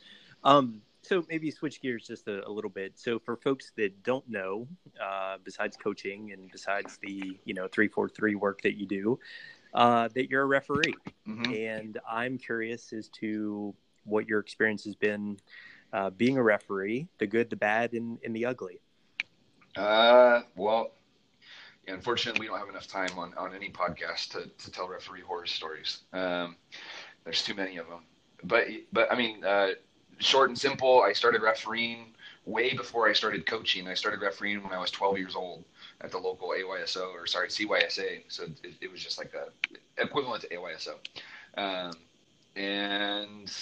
[0.45, 2.93] um, so maybe switch gears just a, a, little bit.
[2.95, 4.69] So for folks that don't know,
[5.05, 9.19] uh, besides coaching and besides the you know three four three work that you do,
[9.75, 10.95] uh, that you're a referee,
[11.27, 11.53] mm-hmm.
[11.53, 15.39] and I'm curious as to what your experience has been
[15.93, 18.79] uh, being a referee, the good, the bad, and, and the ugly.
[19.77, 20.93] Uh, well,
[21.91, 25.47] unfortunately, we don't have enough time on, on any podcast to, to tell referee horror
[25.47, 25.99] stories.
[26.13, 26.57] Um,
[27.25, 28.01] there's too many of them.
[28.45, 29.71] But but I mean, uh,
[30.19, 31.03] short and simple.
[31.03, 32.15] I started refereeing
[32.47, 33.89] way before I started coaching.
[33.89, 35.65] I started refereeing when I was 12 years old
[36.01, 38.23] at the local AYSO or sorry CYSA.
[38.29, 39.49] So it, it was just like the
[40.03, 40.95] equivalent to AYSO,
[41.59, 41.93] um,
[42.57, 43.53] and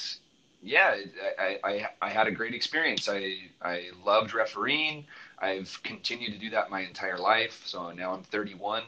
[0.62, 0.96] yeah,
[1.38, 3.08] I, I, I had a great experience.
[3.08, 5.06] I I loved refereeing.
[5.40, 7.62] I've continued to do that my entire life.
[7.64, 8.82] So now I'm 31.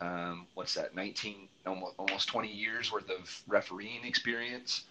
[0.00, 0.94] Um, what's that?
[0.94, 4.84] 19, almost almost 20 years worth of refereeing experience.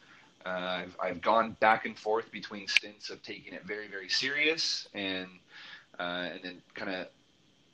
[0.46, 4.88] Uh, I've, I've gone back and forth between stints of taking it very, very serious
[4.94, 5.28] and
[6.00, 7.08] uh, and then kind of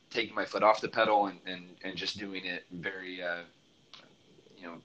[0.10, 3.42] taking my foot off the pedal and, and, and just doing it very, uh,
[4.58, 4.76] you know,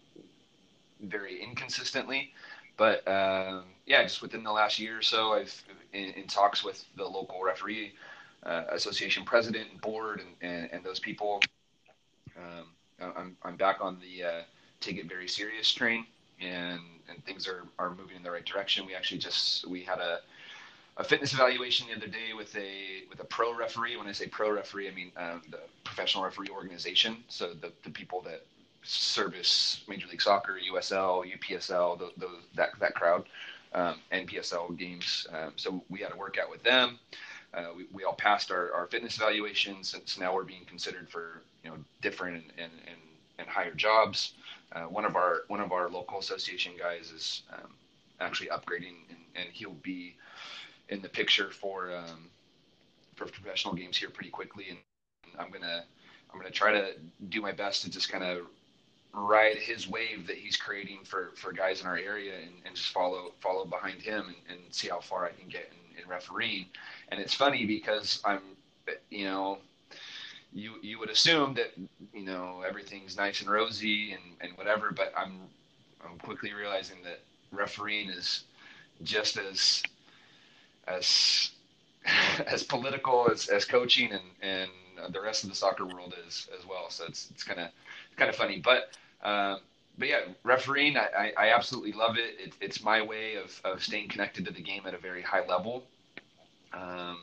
[1.03, 2.33] very inconsistently.
[2.77, 6.85] But um, yeah, just within the last year or so, I've in, in talks with
[6.97, 7.93] the local referee
[8.45, 11.47] association president and board and, and, and those people.
[12.37, 12.67] Um,
[13.01, 14.43] I'm, I'm back on the uh,
[14.81, 16.07] take it very serious train
[16.41, 18.87] and, and things are, are moving in the right direction.
[18.87, 20.21] We actually just, we had a,
[20.97, 23.97] a fitness evaluation the other day with a with a pro referee.
[23.97, 27.17] When I say pro referee, I mean um, the professional referee organization.
[27.29, 28.47] So the, the people that
[28.83, 33.25] service Major League Soccer, USL, UPSL, the, that that crowd,
[33.73, 35.27] um, NPSL games.
[35.33, 37.01] Um, so we had a workout with them.
[37.57, 41.09] Uh, we, we all passed our, our fitness evaluations, and so now we're being considered
[41.09, 43.01] for you know different and and, and,
[43.39, 44.35] and higher jobs.
[44.73, 47.71] Uh, one of our one of our local association guys is um,
[48.21, 50.17] actually upgrading, and, and he'll be
[50.89, 52.29] in the picture for um,
[53.15, 54.79] for professional games here pretty quickly, and
[55.39, 55.85] I'm gonna
[56.33, 56.93] I'm to try to
[57.29, 58.47] do my best to just kind of
[59.13, 62.89] ride his wave that he's creating for, for guys in our area and, and just
[62.89, 66.67] follow follow behind him and, and see how far I can get in, in refereeing.
[67.09, 68.41] And it's funny because I'm,
[69.11, 69.59] you know,
[70.53, 71.73] you you would assume that
[72.13, 75.41] you know everything's nice and rosy and, and whatever, but I'm
[76.05, 78.45] I'm quickly realizing that refereeing is
[79.03, 79.83] just as
[80.87, 81.51] as
[82.47, 84.71] as political as, as coaching and, and
[85.13, 86.89] the rest of the soccer world is as well.
[86.89, 87.69] So it's it's kind of
[88.17, 88.91] kind of funny, but
[89.25, 89.59] um,
[89.99, 92.35] but yeah, refereeing, I, I, absolutely love it.
[92.39, 92.53] it.
[92.61, 95.85] It's my way of, of staying connected to the game at a very high level.
[96.75, 97.19] Um,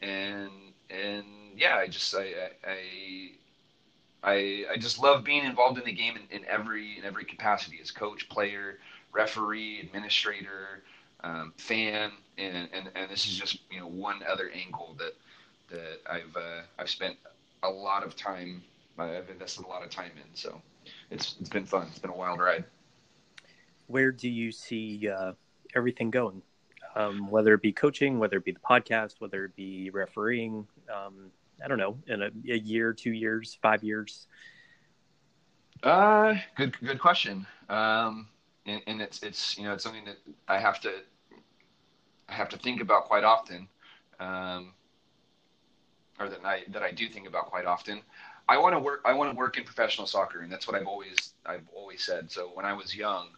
[0.00, 0.50] and
[0.90, 1.24] and
[1.56, 3.30] yeah, I just I, I
[4.22, 7.78] I I just love being involved in the game in, in every in every capacity
[7.82, 8.78] as coach, player,
[9.12, 10.82] referee, administrator,
[11.22, 15.14] um, fan, and, and and this is just you know one other angle that
[15.70, 17.16] that I've uh, I've spent
[17.62, 18.62] a lot of time
[18.98, 20.34] I've invested a lot of time in.
[20.34, 20.60] So
[21.10, 21.88] it's it's been fun.
[21.90, 22.64] It's been a wild ride.
[23.86, 25.32] Where do you see uh,
[25.74, 26.42] everything going?
[26.96, 31.30] Um, whether it be coaching, whether it be the podcast, whether it be refereeing, um,
[31.62, 34.28] I don't know, in a, a, year, two years, five years.
[35.82, 37.46] Uh, good, good question.
[37.68, 38.28] Um,
[38.66, 40.92] and, and it's, it's, you know, it's something that I have to,
[42.28, 43.68] I have to think about quite often.
[44.20, 44.72] Um,
[46.20, 48.00] or that I, that I do think about quite often.
[48.48, 49.00] I want to work.
[49.04, 52.30] I want to work in professional soccer, and that's what I've always I've always said.
[52.30, 53.28] So when I was young,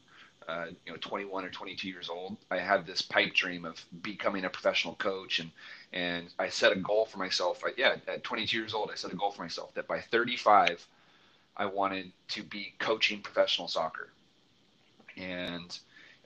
[0.48, 4.44] uh, you know, 21 or 22 years old, I had this pipe dream of becoming
[4.44, 5.50] a professional coach, and
[5.92, 7.62] and I set a goal for myself.
[7.64, 10.86] I, yeah, at 22 years old, I set a goal for myself that by 35,
[11.56, 14.10] I wanted to be coaching professional soccer.
[15.16, 15.76] And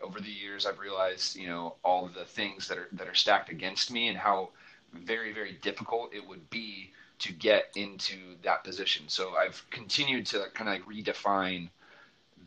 [0.03, 3.15] over the years, I've realized, you know, all of the things that are that are
[3.15, 4.51] stacked against me, and how
[4.93, 9.05] very very difficult it would be to get into that position.
[9.09, 11.69] So I've continued to kind of like redefine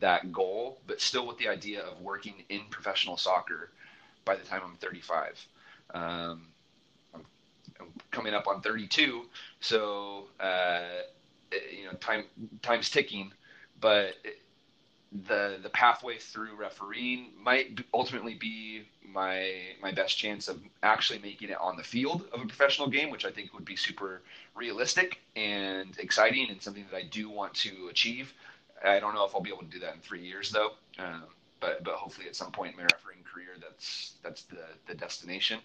[0.00, 3.70] that goal, but still with the idea of working in professional soccer
[4.24, 5.46] by the time I'm 35.
[5.92, 6.46] Um,
[7.14, 7.24] I'm,
[8.10, 9.22] coming up on 32,
[9.60, 10.80] so uh,
[11.52, 12.24] you know time
[12.62, 13.32] time's ticking,
[13.80, 14.14] but
[15.26, 21.50] the the pathway through refereeing might ultimately be my my best chance of actually making
[21.50, 24.22] it on the field of a professional game, which I think would be super
[24.56, 28.32] realistic and exciting and something that I do want to achieve.
[28.84, 31.24] I don't know if I'll be able to do that in three years though, um,
[31.60, 35.60] but but hopefully at some point in my refereeing career, that's that's the the destination.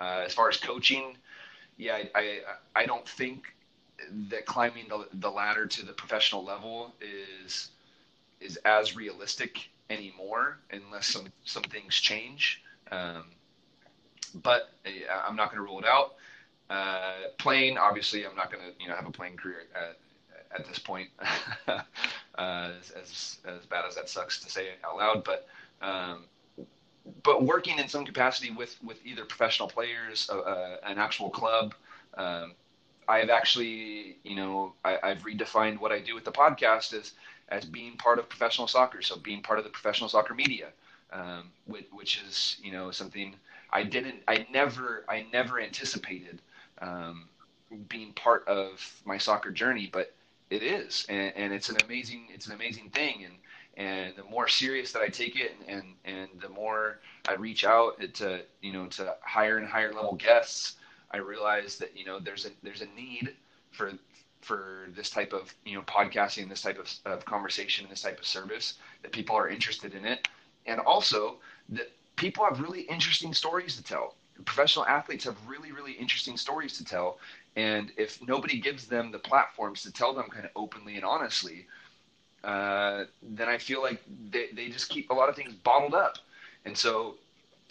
[0.00, 1.16] Uh, as far as coaching,
[1.76, 2.40] yeah, I, I
[2.74, 3.44] I don't think
[4.30, 7.70] that climbing the the ladder to the professional level is
[8.40, 12.62] is as realistic anymore unless some some things change.
[12.90, 13.24] Um,
[14.42, 14.72] but
[15.26, 16.14] I'm not going to rule it out.
[16.70, 19.98] Uh, playing, obviously, I'm not going to you know have a playing career at,
[20.54, 21.08] at this point.
[21.68, 21.80] uh,
[22.38, 25.46] as, as, as bad as that sucks to say out loud, but
[25.82, 26.24] um,
[27.22, 31.74] but working in some capacity with with either professional players, uh, uh an actual club.
[32.16, 32.52] Um,
[33.06, 37.12] I've actually, you know, I, have redefined what I do with the podcast as
[37.50, 39.02] as being part of professional soccer.
[39.02, 40.68] So being part of the professional soccer media,
[41.12, 43.34] um, which, which, is you know something
[43.74, 46.40] I didn't, I never, I never anticipated
[46.80, 47.28] um,
[47.88, 50.14] being part of my soccer journey, but
[50.50, 53.34] it is, and, and, it's an amazing, it's an amazing thing, and
[53.76, 58.00] and the more serious that I take it, and and, the more I reach out
[58.14, 60.76] to you know to higher and higher level guests,
[61.10, 63.34] I realize that you know there's a there's a need
[63.72, 63.92] for
[64.40, 68.26] for this type of you know podcasting, this type of, of conversation, this type of
[68.26, 70.28] service that people are interested in it,
[70.66, 71.36] and also
[71.70, 74.14] that people have really interesting stories to tell.
[74.44, 77.18] Professional athletes have really really interesting stories to tell,
[77.56, 81.66] and if nobody gives them the platforms to tell them kind of openly and honestly,
[82.44, 86.18] uh, then I feel like they, they just keep a lot of things bottled up.
[86.64, 87.16] And so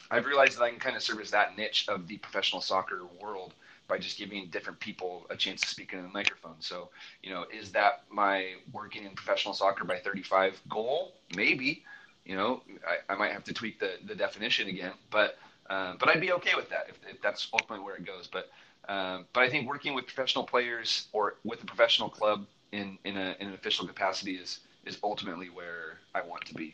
[0.09, 3.53] I've realized that I can kind of service that niche of the professional soccer world
[3.87, 6.55] by just giving different people a chance to speak into the microphone.
[6.59, 6.89] So,
[7.21, 11.13] you know, is that my working in professional soccer by 35 goal?
[11.35, 11.83] Maybe.
[12.25, 15.37] You know, I, I might have to tweak the, the definition again, but
[15.69, 18.27] uh, but I'd be okay with that if, if that's ultimately where it goes.
[18.31, 18.49] But
[18.89, 23.17] um, but I think working with professional players or with a professional club in in,
[23.17, 26.73] a, in an official capacity is is ultimately where I want to be.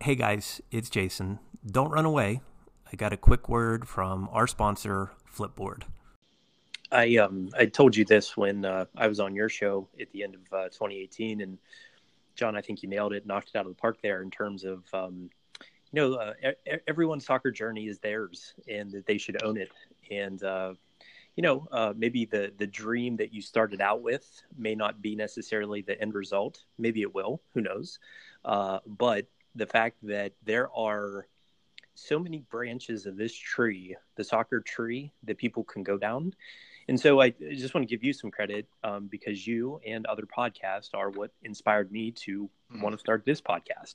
[0.00, 1.40] Hey guys, it's Jason.
[1.66, 2.40] Don't run away.
[2.92, 5.82] I got a quick word from our sponsor, Flipboard.
[6.92, 10.22] I um I told you this when uh, I was on your show at the
[10.22, 11.58] end of uh, 2018, and
[12.36, 14.64] John, I think you nailed it, knocked it out of the park there in terms
[14.64, 15.30] of um,
[15.92, 16.32] you know uh,
[16.86, 19.72] everyone's soccer journey is theirs, and that they should own it.
[20.10, 20.74] And uh,
[21.36, 25.16] you know, uh, maybe the the dream that you started out with may not be
[25.16, 26.64] necessarily the end result.
[26.78, 27.42] Maybe it will.
[27.54, 27.98] Who knows?
[28.44, 31.26] Uh, but the fact that there are
[31.94, 36.34] so many branches of this tree, the soccer tree, that people can go down.
[36.88, 40.24] And so I just want to give you some credit um, because you and other
[40.24, 42.80] podcasts are what inspired me to mm-hmm.
[42.80, 43.94] want to start this podcast.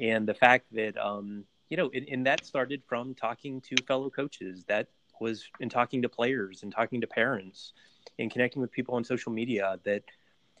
[0.00, 4.10] And the fact that, um, you know, and, and that started from talking to fellow
[4.10, 4.88] coaches, that
[5.20, 7.72] was in talking to players and talking to parents
[8.18, 10.04] and connecting with people on social media that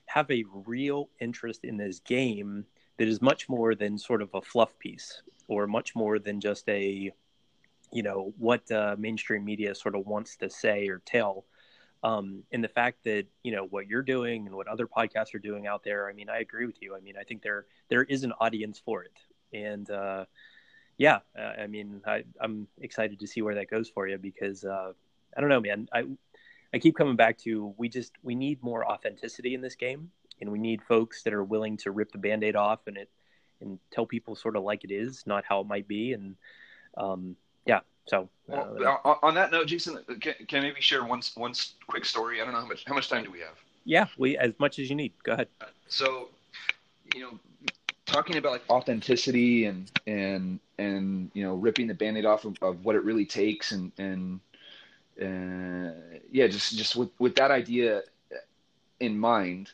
[0.06, 2.64] have a real interest in this game
[2.98, 6.68] that is much more than sort of a fluff piece or much more than just
[6.68, 7.12] a
[7.92, 11.44] you know what uh, mainstream media sort of wants to say or tell
[12.02, 15.38] um, and the fact that you know what you're doing and what other podcasts are
[15.38, 16.96] doing out there i mean i agree with you.
[16.96, 19.18] I mean i think there there is an audience for it.
[19.52, 20.24] And uh,
[20.98, 21.20] yeah
[21.58, 24.92] i mean I, i'm excited to see where that goes for you because uh,
[25.36, 25.88] i don't know man.
[25.92, 26.04] I
[26.74, 30.50] i keep coming back to we just we need more authenticity in this game and
[30.50, 33.10] we need folks that are willing to rip the band-aid off and it
[33.60, 36.12] and tell people sort of like it is not how it might be.
[36.12, 36.36] And
[36.96, 37.36] um,
[38.06, 41.52] so uh, well, on that note jason can, can maybe share one one
[41.86, 42.40] quick story?
[42.40, 43.56] I don't know how much how much time do we have?
[43.84, 45.12] Yeah we as much as you need.
[45.22, 45.48] Go ahead.
[45.88, 46.28] So
[47.14, 47.38] you know
[48.06, 52.84] talking about like authenticity and and and you know ripping the band-aid off of, of
[52.84, 54.40] what it really takes and and
[55.20, 55.92] uh,
[56.30, 58.02] yeah just just with with that idea
[58.98, 59.72] in mind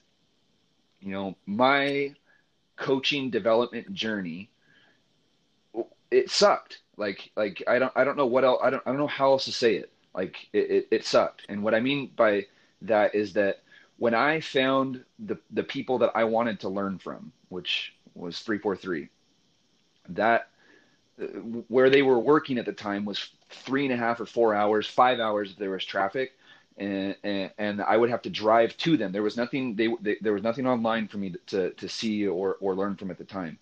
[1.06, 2.14] you know, my
[2.74, 4.50] coaching development journey,
[6.10, 6.80] it sucked.
[6.96, 9.32] Like, like I don't, I don't know what else, I don't, I don't know how
[9.32, 9.92] else to say it.
[10.14, 11.44] Like, it, it, it sucked.
[11.48, 12.46] And what I mean by
[12.82, 13.62] that is that
[13.98, 18.58] when I found the the people that I wanted to learn from, which was three
[18.58, 19.08] four three,
[20.10, 20.48] that
[21.20, 21.26] uh,
[21.68, 24.86] where they were working at the time was three and a half or four hours,
[24.86, 26.32] five hours if there was traffic
[26.78, 29.12] and, and, I would have to drive to them.
[29.12, 32.56] There was nothing they, they, there was nothing online for me to to see or
[32.60, 33.58] or learn from at the time,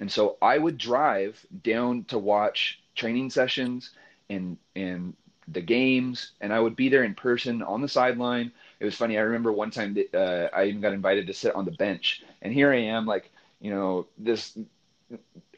[0.00, 3.90] and so I would drive down to watch training sessions
[4.28, 5.14] and and
[5.48, 8.52] the games, and I would be there in person on the sideline.
[8.78, 9.18] It was funny.
[9.18, 12.22] I remember one time that uh, I even got invited to sit on the bench,
[12.42, 13.30] and here I am, like
[13.60, 14.56] you know this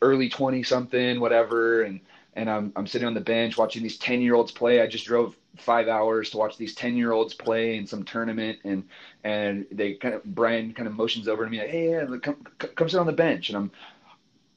[0.00, 2.00] early twenty something, whatever, and
[2.34, 4.80] and I'm I'm sitting on the bench watching these ten year olds play.
[4.80, 8.58] I just drove five hours to watch these 10 year olds play in some tournament
[8.64, 8.84] and
[9.22, 12.36] and they kind of brian kind of motions over to me like hey yeah, come
[12.74, 13.50] come sit on the bench.
[13.50, 13.70] And i'm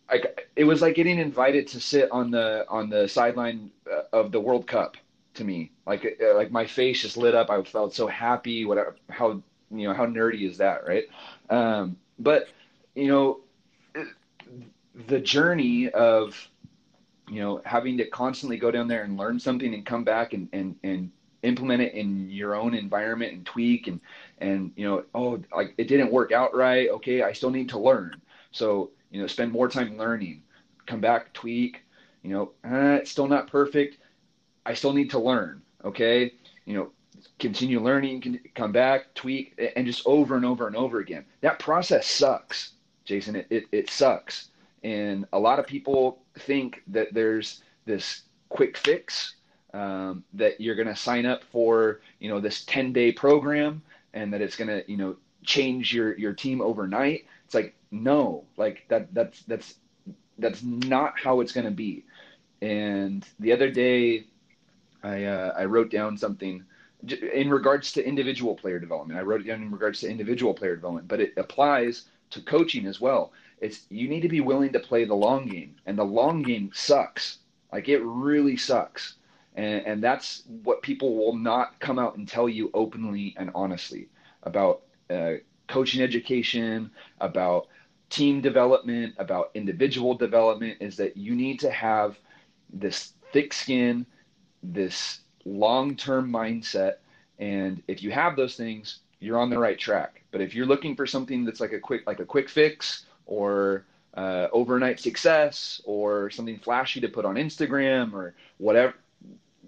[0.09, 4.31] like it was like getting invited to sit on the on the sideline uh, of
[4.31, 4.97] the world cup
[5.33, 5.71] to me.
[5.85, 7.49] Like uh, like my face just lit up.
[7.49, 11.05] I felt so happy whatever how you know how nerdy is that right?
[11.49, 12.47] Um but
[12.93, 13.39] you know
[15.07, 16.49] the journey of
[17.29, 20.47] you know, having to constantly go down there and learn something and come back and,
[20.53, 21.11] and, and
[21.43, 23.99] implement it in your own environment and tweak and,
[24.39, 26.89] and, you know, oh, like it didn't work out right.
[26.89, 27.23] Okay.
[27.23, 28.21] I still need to learn.
[28.51, 30.43] So, you know, spend more time learning,
[30.85, 31.81] come back, tweak,
[32.21, 33.97] you know, eh, it's still not perfect.
[34.65, 35.61] I still need to learn.
[35.83, 36.33] Okay.
[36.65, 36.91] You know,
[37.39, 41.25] continue learning, come back, tweak, and just over and over and over again.
[41.41, 42.73] That process sucks,
[43.03, 43.35] Jason.
[43.35, 44.49] It, it, it sucks.
[44.85, 49.33] And a lot of people think that there's this quick fix
[49.73, 53.81] um, that you're going to sign up for, you know, this 10 day program
[54.13, 57.25] and that it's going to, you know, change your, your team overnight.
[57.45, 59.73] It's like, no, like that, that's, that's,
[60.37, 62.05] that's not how it's going to be.
[62.61, 64.25] And the other day
[65.01, 66.63] I, uh, I wrote down something
[67.33, 69.19] in regards to individual player development.
[69.19, 72.85] I wrote it down in regards to individual player development, but it applies to coaching
[72.85, 73.31] as well.
[73.65, 76.69] It's you need to be willing to play the long game, and the long game
[76.71, 77.39] sucks.
[77.73, 79.15] Like it really sucks,
[79.55, 84.07] and, and that's what people will not come out and tell you openly and honestly
[84.43, 85.33] about uh,
[85.67, 87.67] coaching education, about
[88.11, 90.77] team development, about individual development.
[90.79, 92.19] Is that you need to have
[92.71, 94.05] this thick skin,
[94.61, 96.97] this long-term mindset,
[97.39, 100.21] and if you have those things, you're on the right track.
[100.29, 103.85] But if you're looking for something that's like a quick like a quick fix or
[104.15, 108.93] uh, overnight success or something flashy to put on Instagram or whatever,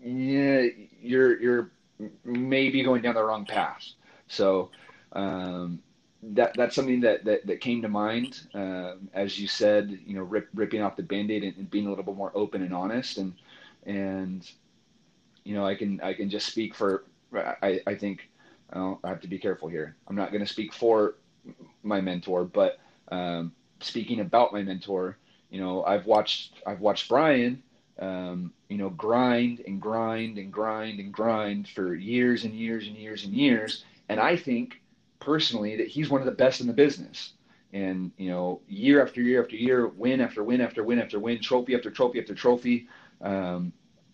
[0.01, 0.67] yeah,
[1.01, 1.71] you're you're
[2.23, 3.83] maybe going down the wrong path.
[4.27, 4.69] So
[5.13, 5.79] um,
[6.21, 9.99] that that's something that, that, that came to mind um, as you said.
[10.05, 12.61] You know, rip, ripping off the band-aid and, and, being a little bit more open
[12.61, 13.33] and honest, and
[13.85, 14.49] and
[15.43, 17.03] you know, I can I can just speak for.
[17.33, 18.29] I I think
[18.71, 19.95] I have to be careful here.
[20.07, 21.15] I'm not going to speak for
[21.83, 22.79] my mentor, but
[23.09, 25.17] um, speaking about my mentor,
[25.49, 27.63] you know, I've watched I've watched Brian
[27.99, 32.95] um, you know, grind and grind and grind and grind for years and years and
[32.95, 33.83] years and years.
[34.09, 34.81] And I think
[35.19, 37.33] personally that he's one of the best in the business.
[37.73, 41.41] And you know, year after year after year, win after win after win after win,
[41.41, 42.87] trophy after trophy after trophy.
[43.21, 43.73] Um,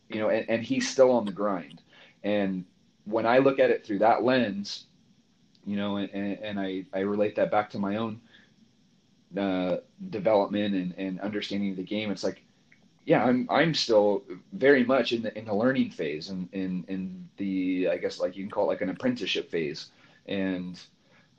[0.09, 1.81] you know, and, and he's still on the grind.
[2.23, 2.65] And
[3.05, 4.85] when I look at it through that lens,
[5.65, 8.21] you know, and, and I, I relate that back to my own
[9.37, 9.77] uh,
[10.09, 12.11] development and, and understanding of the game.
[12.11, 12.43] It's like,
[13.05, 14.23] yeah, I'm I'm still
[14.53, 18.35] very much in the in the learning phase and in, in the I guess like
[18.35, 19.87] you can call it like an apprenticeship phase,
[20.27, 20.79] and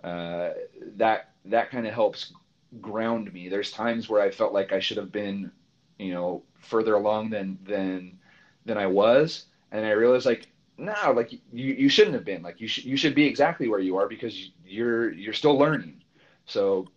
[0.02, 0.50] uh,
[0.96, 2.32] that that kind of helps
[2.80, 3.48] ground me.
[3.48, 5.50] There's times where I felt like I should have been,
[5.98, 8.18] you know, further along than than
[8.66, 12.42] than I was, and I realized like no, like you you shouldn't have been.
[12.42, 16.02] Like you should you should be exactly where you are because you're you're still learning.
[16.46, 16.88] So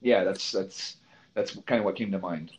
[0.00, 0.96] yeah, that's that's
[1.34, 2.52] that's kind of what came to mind.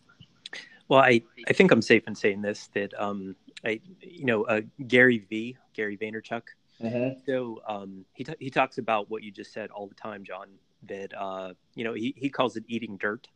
[0.87, 4.61] Well, I, I think I'm safe in saying this that um I you know uh,
[4.87, 6.43] Gary V Gary Vaynerchuk.
[6.81, 7.19] Mm-hmm.
[7.25, 10.47] So um he t- he talks about what you just said all the time, John.
[10.87, 13.27] That uh you know he he calls it eating dirt,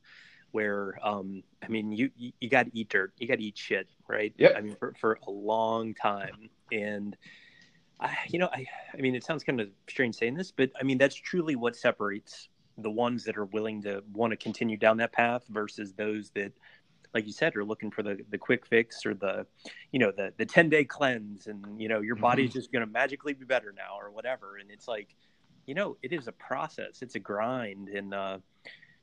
[0.51, 3.57] where um I mean you you, you got to eat dirt, you got to eat
[3.57, 4.33] shit, right?
[4.37, 4.53] Yeah.
[4.57, 7.15] I mean for for a long time, and
[7.99, 8.65] I you know I
[8.97, 11.75] I mean it sounds kind of strange saying this, but I mean that's truly what
[11.75, 12.47] separates
[12.77, 16.51] the ones that are willing to want to continue down that path versus those that
[17.13, 19.45] like you said are looking for the the quick fix or the
[19.91, 22.59] you know the the 10 day cleanse and you know your body's mm-hmm.
[22.59, 24.57] just going to magically be better now or whatever.
[24.57, 25.15] And it's like
[25.65, 27.01] you know it is a process.
[27.01, 27.89] It's a grind.
[27.89, 28.39] And uh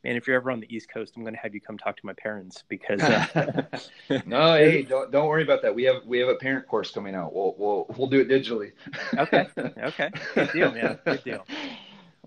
[0.02, 1.94] man if you're ever on the east coast i'm going to have you come talk
[1.94, 3.62] to my parents because uh,
[4.24, 5.74] no hey don't, don't worry about that.
[5.74, 7.34] We have we have a parent course coming out.
[7.34, 8.72] We'll we'll, we'll do it digitally.
[9.16, 9.46] Okay.
[9.78, 10.10] Okay.
[10.34, 10.98] Good deal man.
[11.04, 11.46] Good deal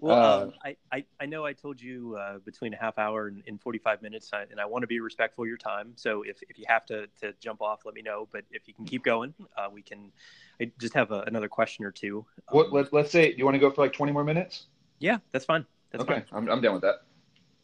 [0.03, 3.27] well, uh, um, I, I, I, know I told you uh, between a half hour
[3.27, 5.93] and, and 45 minutes, and I want to be respectful of your time.
[5.95, 8.27] So if, if you have to, to jump off, let me know.
[8.29, 10.11] But if you can keep going, uh, we can.
[10.59, 12.25] I just have a, another question or two.
[12.49, 14.65] Um, what, let, let's say, do you want to go for like 20 more minutes?
[14.99, 15.65] Yeah, that's fine.
[15.91, 16.25] That's okay, fine.
[16.33, 17.03] I'm, I'm down with that.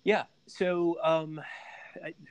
[0.05, 0.23] Yeah.
[0.47, 1.41] So um,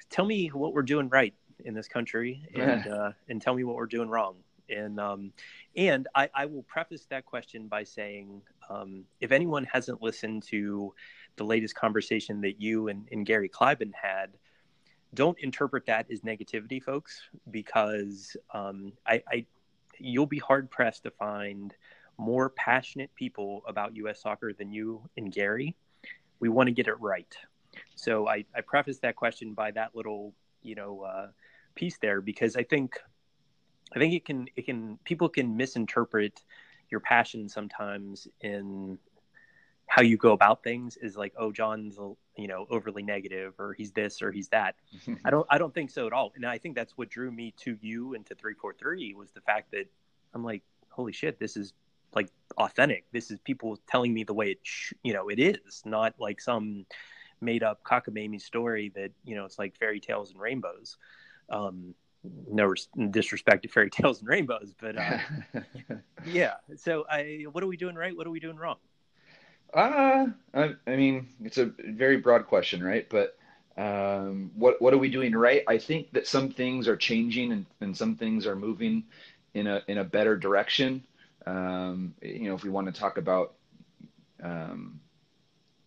[0.09, 1.35] tell me what we're doing right
[1.67, 4.37] in this country and, uh, and tell me what we're doing wrong.
[4.71, 5.33] And um,
[5.77, 10.95] and I, I will preface that question by saying um, if anyone hasn't listened to
[11.37, 14.31] the latest conversation that you and, and Gary Kleiban had,
[15.14, 19.47] don't interpret that as negativity, folks, because um, I, I,
[19.99, 21.75] you'll be hard pressed to find
[22.19, 24.21] more passionate people about U.S.
[24.21, 25.77] soccer than you and Gary.
[26.41, 27.35] We want to get it right.
[27.95, 31.29] So I, I preface that question by that little, you know, uh,
[31.75, 32.99] piece there because I think,
[33.95, 36.43] I think it can, it can, people can misinterpret
[36.91, 38.99] your passion sometimes in
[39.86, 41.99] how you go about things is like oh john's
[42.36, 44.74] you know overly negative or he's this or he's that.
[45.24, 46.32] I don't i don't think so at all.
[46.36, 49.70] And i think that's what drew me to you and to 343 was the fact
[49.72, 49.86] that
[50.34, 51.72] i'm like holy shit this is
[52.14, 53.05] like authentic.
[53.12, 56.41] This is people telling me the way it sh- you know it is not like
[56.41, 56.86] some
[57.41, 60.97] made up cockamamie story that you know it's like fairy tales and rainbows.
[61.51, 61.95] Um
[62.25, 62.75] no
[63.11, 65.19] disrespect to fairy tales and rainbows, but uh,
[66.27, 66.55] yeah.
[66.77, 68.16] So, I what are we doing right?
[68.16, 68.77] What are we doing wrong?
[69.75, 73.09] Uh, I, I mean, it's a very broad question, right?
[73.09, 73.37] But
[73.77, 75.62] um, what what are we doing right?
[75.69, 79.05] I think that some things are changing and, and some things are moving
[79.55, 81.05] in a in a better direction.
[81.47, 83.55] Um, you know, if we want to talk about,
[84.43, 85.01] um,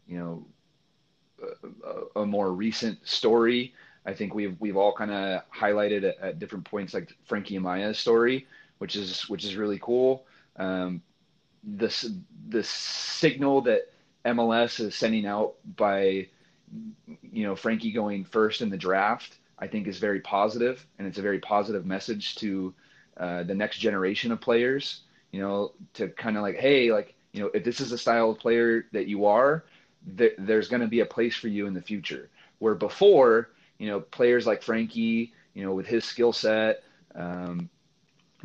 [0.07, 0.47] you know,
[2.15, 3.73] a, a, more recent story,
[4.05, 7.99] I think we've we've all kind of highlighted at, at, different points, like Frankie Amaya's
[7.99, 8.47] story,
[8.79, 10.25] which is which is really cool.
[10.55, 11.01] Um,
[11.63, 12.09] this
[12.49, 13.93] the signal that
[14.25, 16.27] MLS is sending out by
[17.21, 21.19] you know Frankie going first in the draft, I think is very positive, and it's
[21.19, 22.73] a very positive message to
[23.17, 25.01] uh, the next generation of players.
[25.31, 28.31] You know, to kind of like, hey, like you know, if this is the style
[28.31, 29.63] of player that you are,
[30.17, 32.29] th- there's going to be a place for you in the future.
[32.59, 33.49] Where before
[33.82, 36.84] you know, players like Frankie, you know, with his skill set,
[37.15, 37.67] um,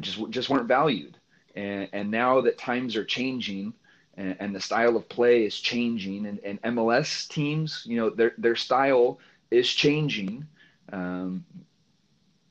[0.00, 1.18] just just weren't valued.
[1.54, 3.74] And, and now that times are changing
[4.16, 8.32] and, and, the style of play is changing, and, and MLS teams, you know, their
[8.38, 9.18] their style
[9.50, 10.46] is changing.
[10.90, 11.44] Um,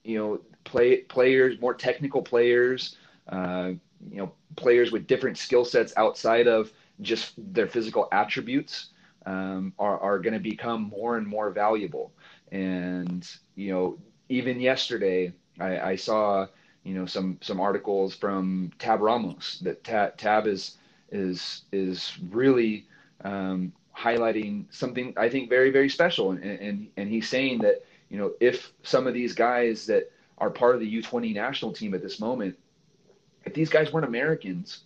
[0.04, 2.98] you know, play players, more technical players,
[3.30, 3.72] uh,
[4.12, 6.72] you know, players with different skill sets outside of
[7.02, 8.90] just their physical attributes
[9.26, 12.12] um, are, are going to become more and more valuable.
[12.52, 13.98] And you know,
[14.30, 16.48] even yesterday, I, I saw
[16.84, 20.78] you know some some articles from Tab Ramos that Tab, Tab is
[21.12, 22.86] is is really
[23.24, 28.18] um, highlighting something I think very very special, and, and and he's saying that you
[28.18, 32.02] know if some of these guys that are part of the U20 national team at
[32.02, 32.58] this moment,
[33.46, 34.82] if these guys weren't Americans,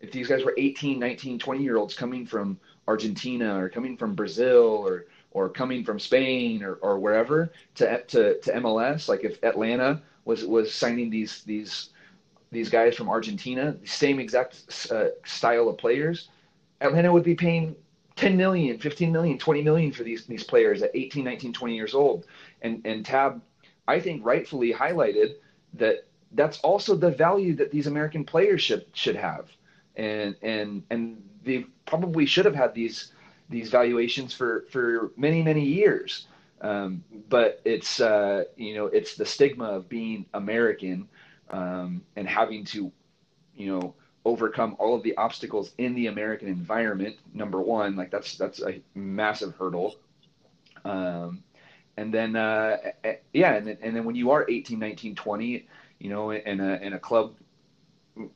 [0.00, 4.14] if these guys were 18, 19, 20 year olds coming from Argentina or coming from
[4.14, 9.42] Brazil or or coming from Spain or, or wherever to, to to MLS, like if
[9.42, 11.90] Atlanta was was signing these these
[12.50, 16.28] these guys from Argentina, the same exact uh, style of players,
[16.80, 17.76] Atlanta would be paying
[18.16, 21.94] 10 million, 15 million, 20 million for these these players at 18, 19, 20 years
[21.94, 22.26] old.
[22.62, 23.40] And and Tab,
[23.86, 25.36] I think rightfully highlighted
[25.74, 29.48] that that's also the value that these American players should should have.
[29.96, 33.12] And and and they probably should have had these
[33.50, 36.26] these valuations for for many many years.
[36.62, 41.08] Um, but it's uh, you know it's the stigma of being American
[41.50, 42.92] um, and having to
[43.56, 43.94] you know
[44.24, 47.16] overcome all of the obstacles in the American environment.
[47.34, 49.96] Number one, like that's that's a massive hurdle.
[50.84, 51.42] Um,
[51.96, 52.76] and then uh,
[53.32, 56.74] yeah, and then, and then when you are 18, 19, 20, you know, in a
[56.76, 57.34] in a club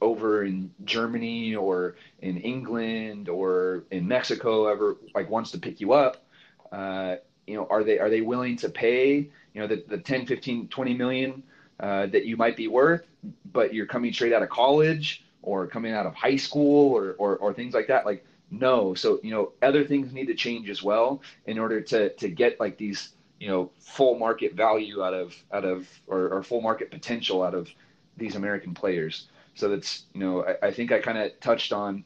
[0.01, 5.93] over in Germany or in England or in Mexico ever like wants to pick you
[5.93, 6.24] up,
[6.72, 7.16] uh,
[7.47, 10.68] you know, are they are they willing to pay, you know, the, the 10, 15,
[10.68, 11.43] 20 million
[11.80, 13.07] uh, that you might be worth,
[13.53, 17.37] but you're coming straight out of college or coming out of high school or, or,
[17.37, 18.07] or things like that?
[18.07, 18.95] Like, no.
[18.95, 22.59] So, you know, other things need to change as well in order to, to get
[22.61, 23.11] like these,
[23.41, 27.55] you know, full market value out of, out of, or, or full market potential out
[27.55, 27.68] of
[28.16, 29.26] these American players.
[29.55, 32.05] So that's, you know, I, I think I kind of touched on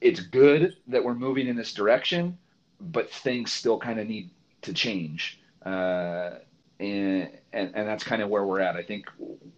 [0.00, 2.38] it's good that we're moving in this direction,
[2.80, 4.30] but things still kind of need
[4.62, 5.40] to change.
[5.64, 6.30] Uh,
[6.78, 8.76] and, and, and that's kind of where we're at.
[8.76, 9.10] I think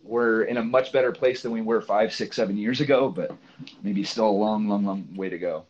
[0.02, 3.36] we're in a much better place than we were five, six, seven years ago, but
[3.82, 5.64] maybe still a long, long, long way to go.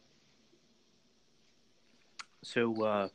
[2.43, 3.09] So, uh,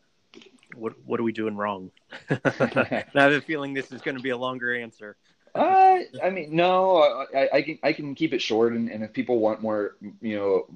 [0.75, 1.91] what what are we doing wrong?
[2.29, 5.15] I have a feeling this is going to be a longer answer.
[5.55, 6.97] Uh, I mean, no,
[7.35, 10.35] I, I, can I can keep it short, and, and if people want more, you
[10.35, 10.67] know,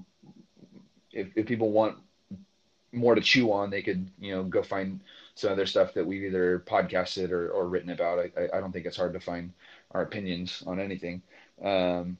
[1.11, 1.97] if, if people want
[2.91, 4.99] more to chew on, they could you know go find
[5.35, 8.19] some other stuff that we've either podcasted or, or written about.
[8.19, 9.51] I, I don't think it's hard to find
[9.91, 11.21] our opinions on anything.
[11.63, 12.17] Um,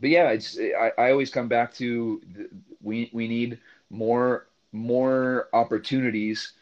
[0.00, 2.48] but yeah, it's I, I always come back to the,
[2.82, 6.52] we we need more more opportunities,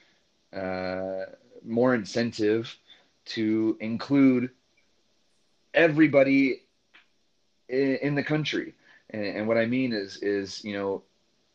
[0.55, 1.25] uh,
[1.65, 2.77] more incentive
[3.25, 4.51] to include
[5.75, 6.63] everybody
[7.69, 8.75] in, in the country.
[9.11, 11.03] And, and, what I mean is, is you know,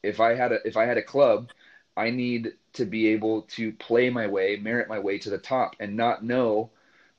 [0.04, 1.50] if I had a if I had a club,
[1.96, 5.76] I need to be able to play my way, merit my way to the top,
[5.80, 6.70] and not know,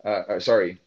[0.05, 0.81] uh, sorry,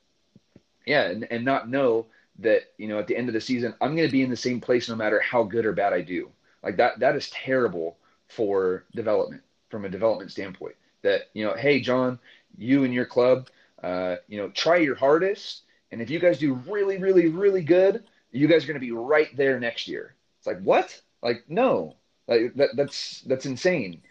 [0.85, 2.05] yeah, and, and not know
[2.39, 4.37] that you know at the end of the season I'm going to be in the
[4.37, 6.29] same place no matter how good or bad I do.
[6.63, 7.97] Like that that is terrible
[8.27, 10.75] for development from a development standpoint.
[11.01, 12.19] That you know, hey John,
[12.57, 13.49] you and your club,
[13.83, 18.03] uh, you know, try your hardest and if you guys do really, really, really good,
[18.31, 20.15] you guys are going to be right there next year.
[20.37, 20.99] It's like, what?
[21.21, 21.95] Like, no,
[22.27, 24.01] like that, that's, that's insane.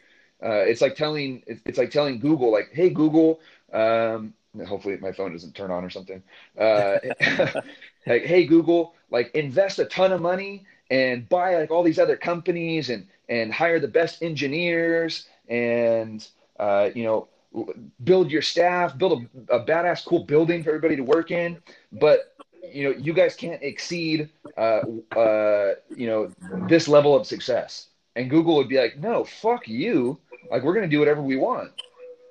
[0.42, 3.40] Uh, it's like telling, it's it's like telling Google, like, Hey, Google,
[3.72, 4.34] um,
[4.66, 6.22] hopefully my phone doesn't turn on or something.
[6.58, 6.98] Uh,
[8.06, 12.16] like, Hey, Google, like invest a ton of money and buy like all these other
[12.16, 16.26] companies and, and hire the best engineers and,
[16.58, 17.28] uh, you know,
[18.04, 21.58] build your staff, build a, a badass, cool building for everybody to work in.
[21.92, 22.34] But
[22.72, 24.82] you know, you guys can't exceed, uh,
[25.16, 26.30] uh, you know,
[26.68, 27.88] this level of success.
[28.16, 30.18] And Google would be like, no, fuck you.
[30.50, 31.72] Like, we're to do whatever we want.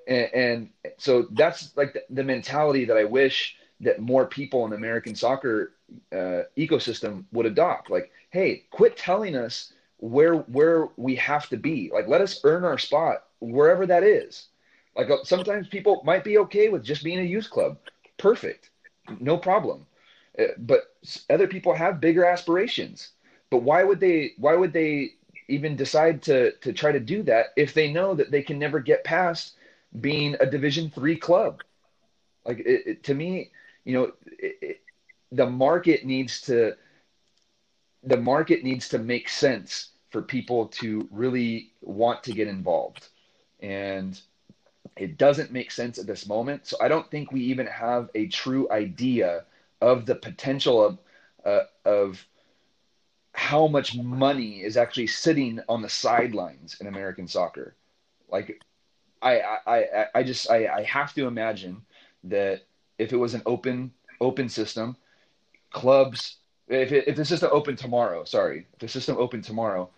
[0.07, 4.71] And, and so that's like the, the, mentality that I wish that more people in
[4.71, 5.73] the American soccer
[6.11, 7.89] uh, ecosystem would adopt.
[7.89, 11.91] Like, hey, quit telling us where where we have to be.
[11.93, 14.47] Like, let us earn our spot wherever that is.
[14.95, 17.77] Like uh, sometimes people might be okay with just being a youth club.
[18.17, 18.69] Perfect.
[19.19, 19.85] No problem.
[20.37, 20.95] Uh, but
[21.29, 23.11] other people have bigger aspirations.
[23.49, 25.13] But why would they why would they
[25.47, 28.79] even decide to to try to do that if they know that they can never
[28.79, 29.55] get past
[29.99, 31.61] being a division 3 club?
[32.45, 33.51] Like it, it, to me,
[33.85, 34.81] you know, it,
[35.31, 36.75] the market needs to
[38.03, 43.09] the market needs to make sense for people to really want to get involved.
[43.59, 44.19] And
[44.99, 46.67] it doesn't make sense at this moment.
[46.67, 49.45] So I don't think we even have a true idea
[49.81, 50.99] of the potential of
[51.45, 52.25] uh, of
[53.31, 57.75] how much money is actually sitting on the sidelines in American soccer.
[58.29, 58.61] Like,
[59.21, 61.81] I I I just I, I have to imagine
[62.25, 62.63] that
[62.97, 64.97] if it was an open open system,
[65.71, 69.89] clubs if it, if the system opened tomorrow, sorry, if the system opened tomorrow,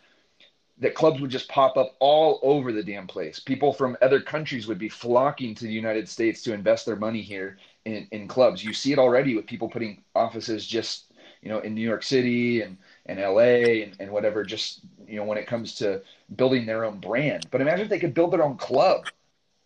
[0.82, 3.40] that clubs would just pop up all over the damn place.
[3.40, 7.22] People from other countries would be flocking to the United States to invest their money
[7.22, 8.64] here, in, in clubs.
[8.64, 11.06] You see it already with people putting offices just
[11.42, 14.44] you know in New York City and and LA and, and whatever.
[14.44, 16.02] Just you know when it comes to
[16.36, 17.48] building their own brand.
[17.52, 19.08] But imagine if they could build their own club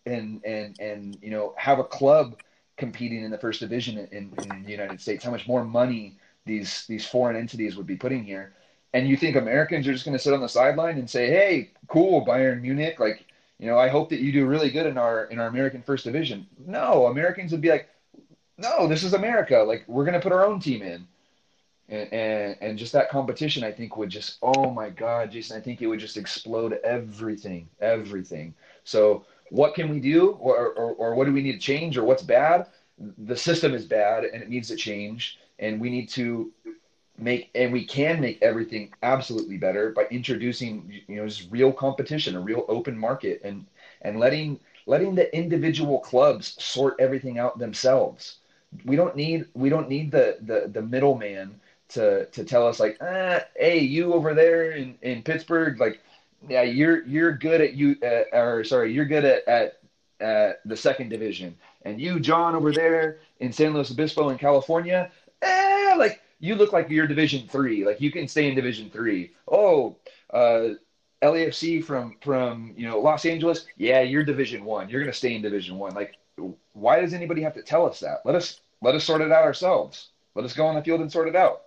[0.06, 2.36] and and and you know have a club
[2.76, 5.24] competing in the first division in, in the United States.
[5.24, 8.54] How much more money these these foreign entities would be putting here.
[8.96, 11.68] And you think Americans are just going to sit on the sideline and say, "Hey,
[11.86, 13.26] cool, Bayern Munich, like,
[13.58, 16.04] you know, I hope that you do really good in our in our American First
[16.04, 17.90] Division." No, Americans would be like,
[18.56, 19.58] "No, this is America.
[19.58, 21.06] Like, we're going to put our own team in."
[21.90, 25.60] And, and and just that competition, I think, would just oh my God, Jason, I
[25.60, 28.54] think it would just explode everything, everything.
[28.84, 32.04] So what can we do, or, or, or what do we need to change, or
[32.04, 32.68] what's bad?
[33.18, 36.52] The system is bad, and it needs to change and we need to
[37.18, 42.36] make and we can make everything absolutely better by introducing you know just real competition
[42.36, 43.66] a real open market and
[44.02, 48.36] and letting letting the individual clubs sort everything out themselves.
[48.84, 51.60] We don't need we don't need the the, the middleman
[51.90, 56.00] to to tell us like ah, hey you over there in in pittsburgh like
[56.48, 59.78] yeah you're you're good at you uh, or sorry you're good at at
[60.20, 61.56] uh, the second division.
[61.82, 65.10] And you john over there in san luis obispo in california
[65.42, 67.84] eh, like you look like you're Division three.
[67.84, 69.32] Like you can stay in Division three.
[69.48, 69.96] Oh,
[70.32, 70.74] uh,
[71.22, 73.66] LAFC from from you know Los Angeles.
[73.76, 74.88] Yeah, you're Division one.
[74.88, 75.94] You're gonna stay in Division one.
[75.94, 76.16] Like,
[76.72, 78.20] why does anybody have to tell us that?
[78.24, 80.10] Let us let us sort it out ourselves.
[80.34, 81.62] Let us go on the field and sort it out.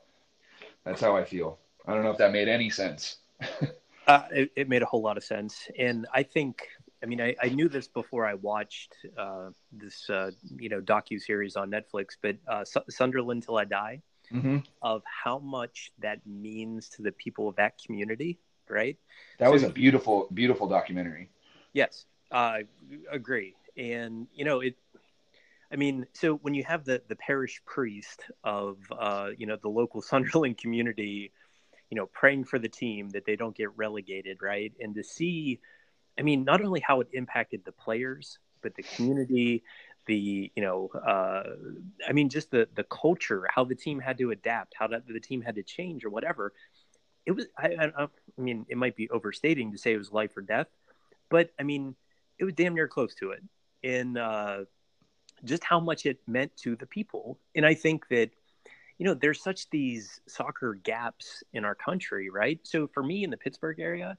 [0.85, 1.57] That's how I feel.
[1.87, 3.17] I don't know if that made any sense.
[4.07, 6.67] uh, it, it, made a whole lot of sense, and I think
[7.01, 11.19] I mean, I, I knew this before I watched uh, this, uh, you know, docu
[11.19, 12.09] series on Netflix.
[12.21, 14.01] But uh, Sunderland till I die,
[14.33, 14.57] mm-hmm.
[14.81, 18.97] of how much that means to the people of that community, right?
[19.37, 21.29] That so, was a beautiful, beautiful documentary.
[21.73, 22.65] Yes, I
[23.11, 23.55] agree.
[23.77, 24.75] And you know, it.
[25.71, 29.69] I mean, so when you have the the parish priest of, uh, you know, the
[29.69, 31.31] local Sunderland community,
[31.89, 35.59] you know, praying for the team that they don't get relegated, right, and to see
[36.19, 39.63] I mean, not only how it impacted the players, but the community,
[40.09, 41.43] the you know, uh,
[42.07, 45.19] I mean, just the the culture, how the team had to adapt, how that, the
[45.19, 46.51] team had to change, or whatever.
[47.25, 47.45] It was.
[47.57, 50.67] I, I, I mean, it might be overstating to say it was life or death,
[51.29, 51.95] but I mean,
[52.39, 53.43] it was damn near close to it
[53.83, 54.65] in uh,
[55.45, 57.39] just how much it meant to the people.
[57.55, 58.31] And I think that
[58.97, 62.59] you know, there's such these soccer gaps in our country, right?
[62.63, 64.17] So for me in the Pittsburgh area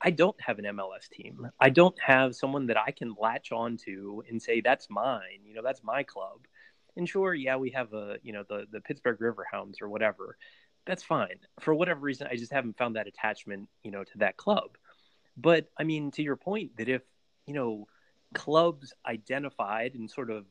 [0.00, 1.50] I don't have an MLS team.
[1.58, 5.40] I don't have someone that I can latch onto and say that's mine.
[5.44, 6.46] You know, that's my club.
[6.96, 10.36] And sure, yeah, we have a you know the the Pittsburgh Riverhounds or whatever.
[10.86, 11.38] That's fine.
[11.60, 14.78] For whatever reason, I just haven't found that attachment, you know, to that club.
[15.36, 17.02] But I mean, to your point, that if
[17.46, 17.86] you know
[18.34, 20.44] clubs identified and sort of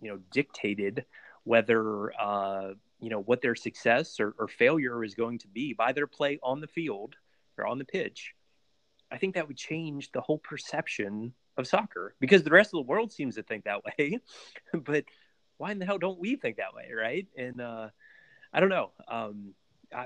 [0.00, 1.04] you know dictated
[1.44, 5.92] whether uh, you know what their success or, or failure is going to be by
[5.92, 7.14] their play on the field
[7.56, 8.34] or on the pitch
[9.10, 12.88] I think that would change the whole perception of soccer because the rest of the
[12.88, 14.20] world seems to think that way.
[14.74, 15.04] but
[15.58, 17.26] why in the hell don't we think that way, right?
[17.36, 17.88] And uh,
[18.52, 18.90] I don't know.
[19.08, 19.54] Um,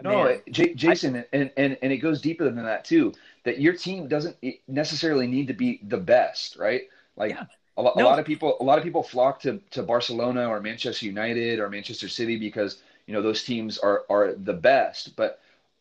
[0.03, 3.15] no, man, J- Jason, I, and, and and it goes deeper than that too.
[3.45, 4.37] That your team doesn't
[4.69, 6.83] necessarily need to be the best, right?
[7.17, 7.47] Like yeah.
[7.79, 7.93] a, no.
[7.97, 11.59] a lot of people, a lot of people flock to to Barcelona or Manchester United
[11.59, 15.41] or Manchester City because you know those teams are are the best, but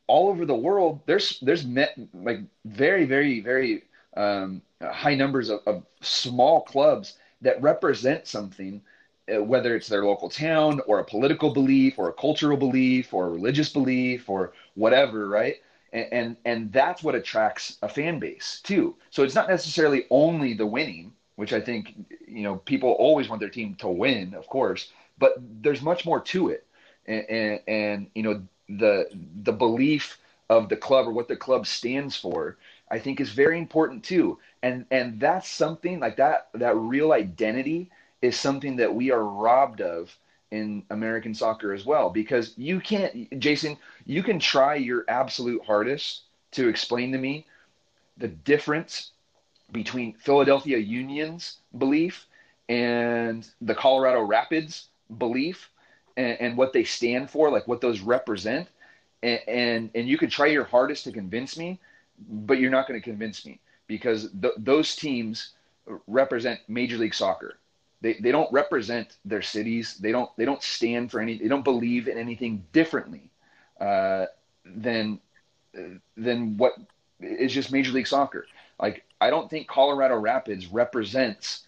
[0.09, 3.83] all over the world, there's there's met, like very very very
[4.17, 8.81] um, high numbers of, of, small clubs that represent something,
[9.33, 13.27] uh, whether it's their local town or a political belief or a cultural belief or
[13.27, 15.57] a religious belief or whatever, right?
[15.93, 18.95] And, and and that's what attracts a fan base too.
[19.09, 21.95] So it's not necessarily only the winning, which I think
[22.27, 26.19] you know people always want their team to win, of course, but there's much more
[26.21, 26.65] to it.
[27.05, 29.09] And, and, and you know the
[29.43, 32.57] the belief of the club or what the club stands for
[32.91, 34.37] i think is very important too.
[34.61, 37.89] And and that's something like that that real identity
[38.21, 40.15] is something that we are robbed of
[40.51, 42.09] in american soccer as well.
[42.09, 47.45] Because you can't jason you can try your absolute hardest to explain to me
[48.17, 49.11] the difference
[49.71, 52.25] between philadelphia union's belief
[52.67, 55.69] and the colorado rapids belief
[56.19, 58.67] and, and what they stand for, like what those represent.
[59.23, 61.79] And, and, and you could try your hardest to convince me,
[62.29, 65.53] but you're not going to convince me because th- those teams
[66.07, 67.57] represent Major League Soccer.
[68.01, 69.97] They, they don't represent their cities.
[69.97, 71.37] They don't they don't stand for any.
[71.37, 73.29] They don't believe in anything differently
[73.79, 74.27] uh,
[74.65, 75.19] than
[76.15, 76.73] than what
[77.19, 78.45] is just Major League Soccer.
[78.79, 81.67] Like I don't think Colorado Rapids represents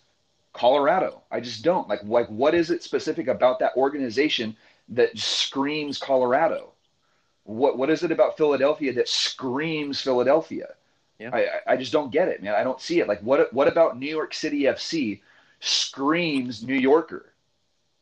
[0.54, 1.22] Colorado.
[1.32, 4.56] I just don't like like what is it specific about that organization
[4.90, 6.74] that screams Colorado?
[7.44, 10.76] What what is it about Philadelphia that screams Philadelphia?
[11.20, 11.30] Yeah.
[11.34, 12.56] I I just don't get it, man.
[12.56, 13.08] I don't see it.
[13.08, 15.22] Like what what about New York City FC
[15.60, 17.32] screams New Yorker?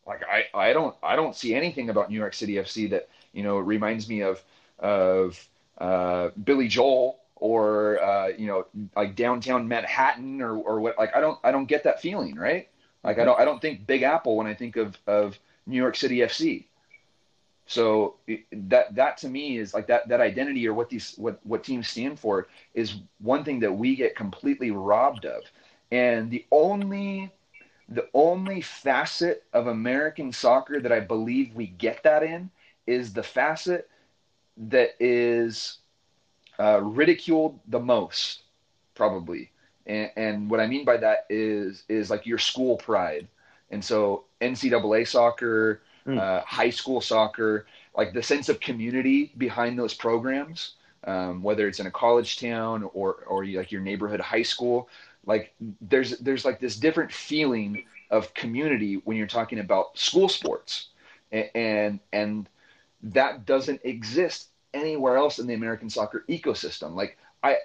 [0.07, 3.43] Like I I don't I don't see anything about New York City FC that you
[3.43, 4.41] know reminds me of
[4.79, 5.47] of
[5.77, 8.65] uh, Billy Joel or uh, you know
[8.95, 12.69] like downtown Manhattan or or what like I don't I don't get that feeling right?
[13.03, 15.95] Like I don't I don't think Big Apple when I think of of New York
[15.95, 16.65] City FC
[17.69, 18.15] so
[18.51, 21.87] that that to me is like that that identity or what these what what teams
[21.87, 25.43] stand for is one thing that we get completely robbed of.
[25.91, 27.31] And the only
[27.87, 32.49] the only facet of American soccer that I believe we get that in
[32.87, 33.87] is the facet
[34.57, 35.77] that is
[36.59, 38.43] uh, ridiculed the most,
[38.95, 39.51] probably.
[39.85, 43.27] And, and what I mean by that is is like your school pride.
[43.71, 46.19] And so NCAA soccer, mm.
[46.19, 50.73] uh, high school soccer, like the sense of community behind those programs,
[51.05, 54.89] um, whether it's in a college town or or like your neighborhood high school,
[55.25, 60.89] like there's there's like this different feeling of community when you're talking about school sports,
[61.31, 62.49] and and, and
[63.01, 66.95] that doesn't exist anywhere else in the American soccer ecosystem.
[66.95, 67.57] Like I,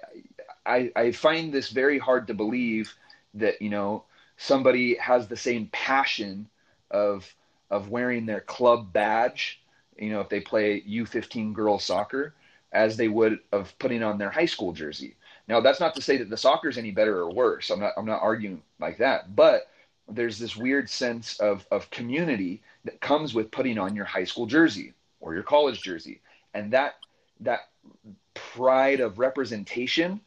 [0.65, 2.93] I, I find this very hard to believe
[3.35, 4.03] that you know
[4.37, 6.47] somebody has the same passion
[6.91, 7.33] of
[7.71, 9.61] of wearing their club badge,
[9.97, 12.33] you know, if they play U15 girls soccer,
[12.71, 15.15] as they would of putting on their high school jersey.
[15.47, 17.69] Now, that's not to say that the soccer is any better or worse.
[17.69, 19.69] I'm not I'm not arguing like that, but
[20.07, 24.45] there's this weird sense of of community that comes with putting on your high school
[24.45, 26.21] jersey or your college jersey
[26.55, 26.95] and that
[27.41, 27.69] that
[28.33, 30.19] pride of representation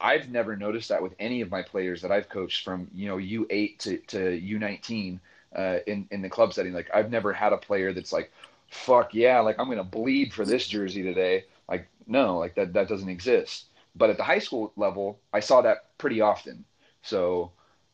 [0.00, 3.16] I've never noticed that with any of my players that I've coached from you know
[3.16, 5.18] U8 to, to U19
[5.54, 6.72] uh, in in the club setting.
[6.72, 8.30] Like I've never had a player that's like,
[8.70, 11.44] "Fuck yeah!" Like I'm gonna bleed for this jersey today.
[11.68, 13.66] Like no, like that that doesn't exist.
[13.94, 16.64] But at the high school level, I saw that pretty often.
[17.02, 17.52] So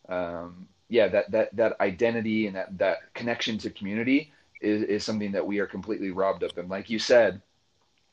[0.09, 5.33] um, yeah, that that that identity and that that connection to community is is something
[5.33, 6.59] that we are completely robbed of.
[6.59, 7.41] And like you said,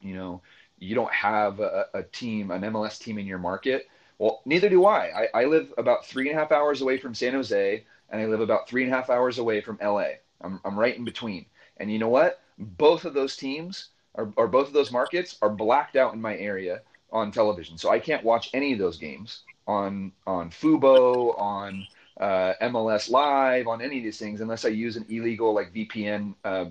[0.01, 0.41] you know,
[0.79, 3.87] you don't have a, a team, an MLS team in your market.
[4.17, 5.27] Well, neither do I.
[5.33, 5.41] I.
[5.41, 8.41] I live about three and a half hours away from San Jose, and I live
[8.41, 10.11] about three and a half hours away from LA.
[10.41, 11.45] I'm, I'm right in between.
[11.77, 12.41] And you know what?
[12.57, 16.35] Both of those teams, or, or both of those markets, are blacked out in my
[16.37, 16.81] area
[17.11, 17.77] on television.
[17.77, 21.85] So I can't watch any of those games on on Fubo, on
[22.19, 26.35] uh, MLS Live, on any of these things, unless I use an illegal like VPN
[26.43, 26.65] uh,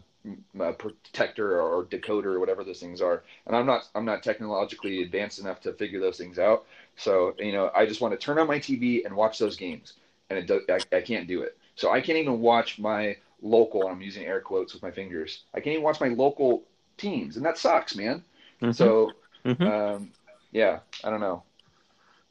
[0.60, 3.22] uh, protector or decoder or whatever those things are.
[3.46, 6.66] And I'm not I'm not technologically advanced enough to figure those things out.
[6.96, 9.94] So you know, I just want to turn on my TV and watch those games,
[10.30, 11.56] and it do, I, I can't do it.
[11.76, 13.86] So I can't even watch my local.
[13.86, 15.44] I'm using air quotes with my fingers.
[15.54, 16.64] I can't even watch my local
[16.96, 18.24] teams, and that sucks, man.
[18.60, 18.72] Mm-hmm.
[18.72, 19.12] So
[19.44, 19.62] mm-hmm.
[19.62, 20.10] Um,
[20.52, 21.42] yeah, I don't know.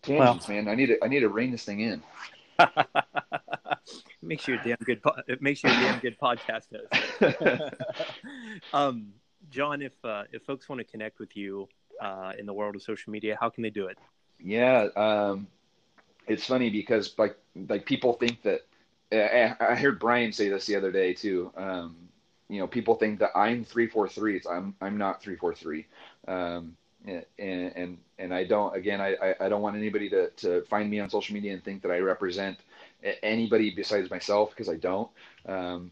[0.02, 0.68] Tangents, well, man.
[0.68, 2.04] I need to I need to rein this thing in.
[4.22, 5.02] it makes you a damn good.
[5.02, 6.66] Po- it makes you a damn good podcast
[7.22, 7.74] host.
[8.74, 9.14] um,
[9.50, 11.68] John, if uh, if folks want to connect with you
[12.02, 13.98] uh, in the world of social media, how can they do it?
[14.40, 15.48] Yeah, um,
[16.28, 17.38] it's funny because like
[17.70, 18.62] like people think that.
[19.10, 21.50] I heard Brian say this the other day too.
[21.56, 21.96] Um,
[22.50, 24.42] you know, people think that I'm three four three.
[24.50, 25.86] I'm I'm not three four three.
[26.28, 30.90] Um, and, and and I don't again I, I don't want anybody to, to find
[30.90, 32.58] me on social media and think that I represent
[33.24, 35.10] anybody besides myself because I don't.
[35.46, 35.92] Um,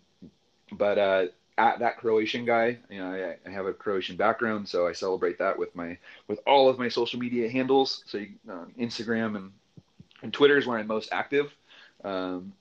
[0.72, 1.26] but uh,
[1.58, 5.38] at that Croatian guy, you know, I, I, have a Croatian background, so I celebrate
[5.40, 5.98] that with my
[6.28, 8.04] with all of my social media handles.
[8.08, 9.52] So you, uh, Instagram and
[10.22, 11.54] and Twitter is where I'm most active.
[12.04, 12.54] Um,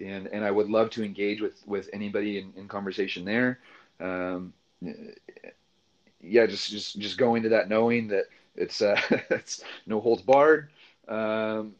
[0.00, 3.58] and and I would love to engage with with anybody in, in conversation there.
[4.00, 4.52] Um,
[6.20, 10.68] yeah, just just just going to that knowing that it's uh, it's no holds barred.
[11.08, 11.74] Um,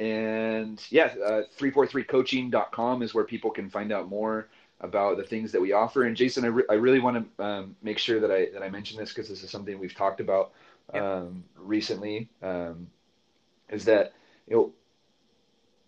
[0.00, 4.48] and yeah, uh, 343coaching.com is where people can find out more
[4.80, 6.04] about the things that we offer.
[6.04, 8.70] And Jason, I, re- I really want to um, make sure that I that I
[8.70, 10.52] mention this because this is something we've talked about
[10.94, 12.30] um, recently.
[12.42, 12.88] Um,
[13.68, 14.14] is that
[14.48, 14.72] you know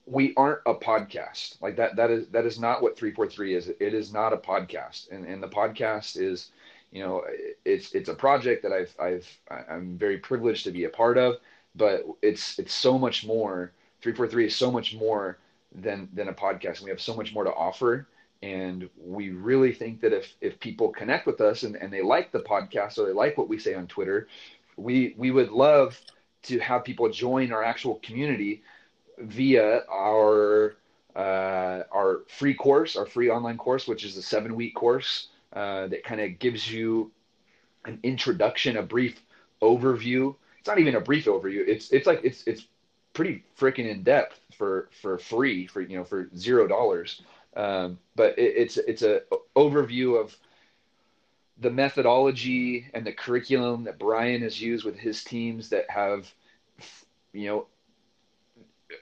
[0.04, 1.96] we aren't a podcast like that.
[1.96, 3.68] That is that is not what 343 is.
[3.68, 6.50] It is not a podcast, and and the podcast is
[6.90, 7.24] you know
[7.64, 9.38] it's it's a project that I've I've
[9.70, 11.36] I'm very privileged to be a part of,
[11.74, 13.72] but it's it's so much more
[14.03, 15.38] 343 is so much more
[15.74, 16.82] than than a podcast.
[16.82, 18.07] We have so much more to offer.
[18.42, 22.32] And we really think that if if people connect with us and, and they like
[22.32, 24.28] the podcast or they like what we say on Twitter,
[24.76, 26.00] we we would love
[26.44, 28.62] to have people join our actual community
[29.18, 30.76] via our
[31.14, 35.86] uh, our free course, our free online course, which is a seven week course uh,
[35.88, 37.12] that kind of gives you
[37.84, 39.22] an introduction, a brief
[39.61, 40.34] overview.
[40.59, 41.66] It's not even a brief overview.
[41.66, 42.66] It's it's like it's it's
[43.12, 47.22] pretty freaking in depth for for free for you know for zero dollars.
[47.56, 49.22] Um, but it, it's it's a
[49.56, 50.36] overview of
[51.58, 56.32] the methodology and the curriculum that Brian has used with his teams that have
[57.32, 57.66] you know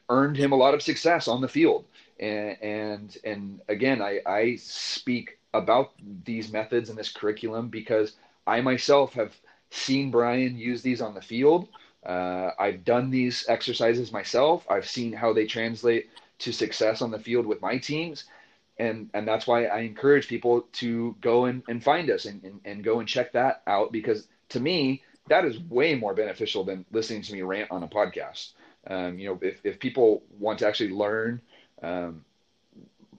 [0.09, 1.85] earned him a lot of success on the field.
[2.19, 5.93] And and, and again, I, I speak about
[6.25, 8.13] these methods and this curriculum because
[8.47, 9.35] I myself have
[9.71, 11.69] seen Brian use these on the field.
[12.05, 14.65] Uh, I've done these exercises myself.
[14.71, 18.25] I've seen how they translate to success on the field with my teams.
[18.79, 22.61] And, and that's why I encourage people to go and, and find us and, and,
[22.65, 26.87] and go and check that out because to me, that is way more beneficial than
[26.91, 28.53] listening to me rant on a podcast.
[28.87, 31.43] Um, you know, if, if people want to actually learn
[31.83, 32.25] um,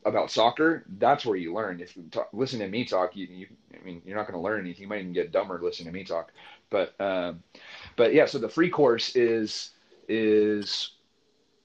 [0.05, 1.79] about soccer, that's where you learn.
[1.79, 3.47] If you talk, listen to me talk, you, you
[3.79, 4.83] I mean, you're not going to learn anything.
[4.83, 6.31] You might even get dumber listening to me talk.
[6.69, 7.43] But, um,
[7.95, 9.71] but yeah, so the free course is
[10.07, 10.91] is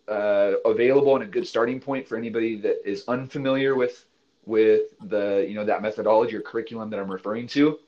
[0.09, 4.05] uh, available and a good starting point for anybody that is unfamiliar with
[4.45, 7.79] with the you know that methodology or curriculum that I'm referring to.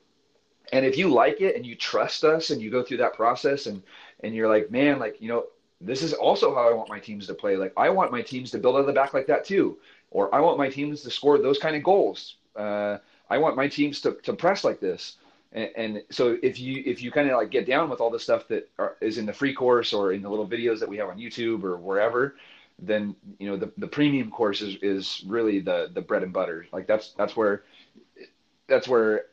[0.71, 3.65] And if you like it and you trust us and you go through that process
[3.65, 3.81] and
[4.21, 5.45] and you're like, man, like you know,
[5.81, 7.55] this is also how I want my teams to play.
[7.55, 9.77] Like I want my teams to build out the back like that too,
[10.11, 12.35] or I want my teams to score those kind of goals.
[12.55, 12.97] Uh,
[13.29, 15.17] I want my teams to, to press like this.
[15.51, 18.19] And, and so if you if you kind of like get down with all the
[18.19, 20.97] stuff that are, is in the free course or in the little videos that we
[20.97, 22.35] have on YouTube or wherever,
[22.77, 26.67] then you know the, the premium course is, is really the the bread and butter.
[26.71, 27.63] Like that's that's where
[28.67, 29.25] that's where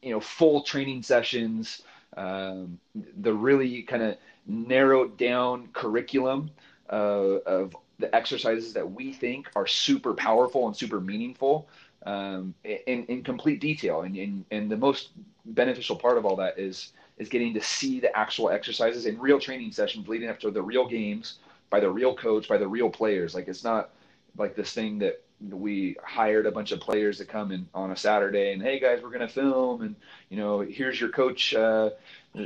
[0.00, 1.82] you know full training sessions,
[2.16, 6.50] um, the really kind of narrowed down curriculum
[6.90, 11.68] uh, of the exercises that we think are super powerful and super meaningful
[12.04, 14.02] um, in, in complete detail.
[14.02, 15.10] And, and, and the most
[15.46, 19.40] beneficial part of all that is, is getting to see the actual exercises in real
[19.40, 21.38] training sessions leading up to the real games
[21.70, 23.34] by the real coach, by the real players.
[23.34, 23.90] Like it's not
[24.36, 27.96] like this thing that we hired a bunch of players to come in on a
[27.96, 29.96] Saturday and hey guys, we're gonna film and
[30.28, 31.90] you know here's your coach uh,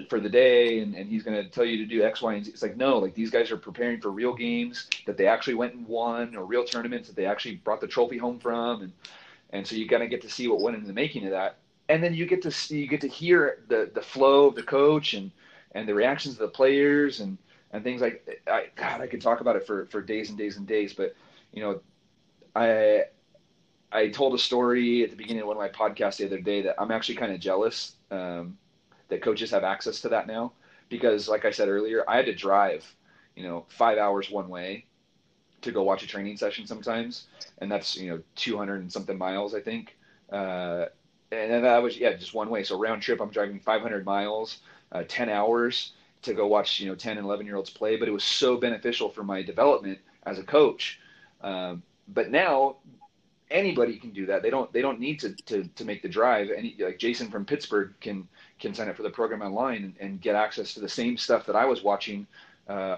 [0.09, 2.51] for the day and, and he's gonna tell you to do X, Y, and Z.
[2.51, 5.74] It's like no, like these guys are preparing for real games that they actually went
[5.74, 8.93] and won or real tournaments that they actually brought the trophy home from and
[9.51, 11.59] and so you gotta get to see what went into the making of that.
[11.89, 14.62] And then you get to see you get to hear the the flow of the
[14.62, 15.30] coach and
[15.72, 17.39] and the reactions of the players and
[17.72, 20.57] and things like I God I could talk about it for for days and days
[20.57, 21.14] and days, but
[21.53, 21.80] you know
[22.57, 23.05] I
[23.93, 26.62] I told a story at the beginning of one of my podcasts the other day
[26.62, 28.59] that I'm actually kind of jealous um,
[29.09, 30.52] that coaches have access to that now
[30.88, 32.84] because, like I said earlier, I had to drive,
[33.34, 34.86] you know, five hours one way
[35.62, 37.26] to go watch a training session sometimes,
[37.59, 39.96] and that's you know 200 and something miles I think,
[40.30, 40.86] uh,
[41.32, 42.62] and then that was yeah just one way.
[42.62, 44.59] So round trip, I'm driving 500 miles,
[44.92, 45.92] uh, 10 hours
[46.22, 48.57] to go watch you know 10 and 11 year olds play, but it was so
[48.57, 51.00] beneficial for my development as a coach.
[51.42, 52.76] Um, but now
[53.51, 54.42] anybody can do that.
[54.42, 56.51] They don't they don't need to to, to make the drive.
[56.51, 58.28] Any like Jason from Pittsburgh can
[58.59, 61.47] can sign up for the program online and, and get access to the same stuff
[61.47, 62.26] that I was watching
[62.68, 62.97] uh,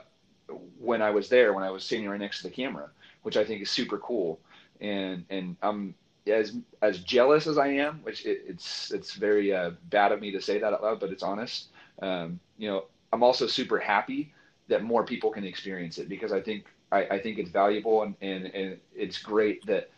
[0.78, 2.88] when I was there when I was sitting right next to the camera,
[3.22, 4.38] which I think is super cool.
[4.80, 5.94] And and I'm
[6.26, 10.30] as as jealous as I am, which it, it's it's very uh, bad of me
[10.32, 11.68] to say that out loud, but it's honest.
[12.00, 14.32] Um, you know, I'm also super happy
[14.68, 18.14] that more people can experience it because I think I, I think it's valuable and,
[18.20, 19.90] and, and it's great that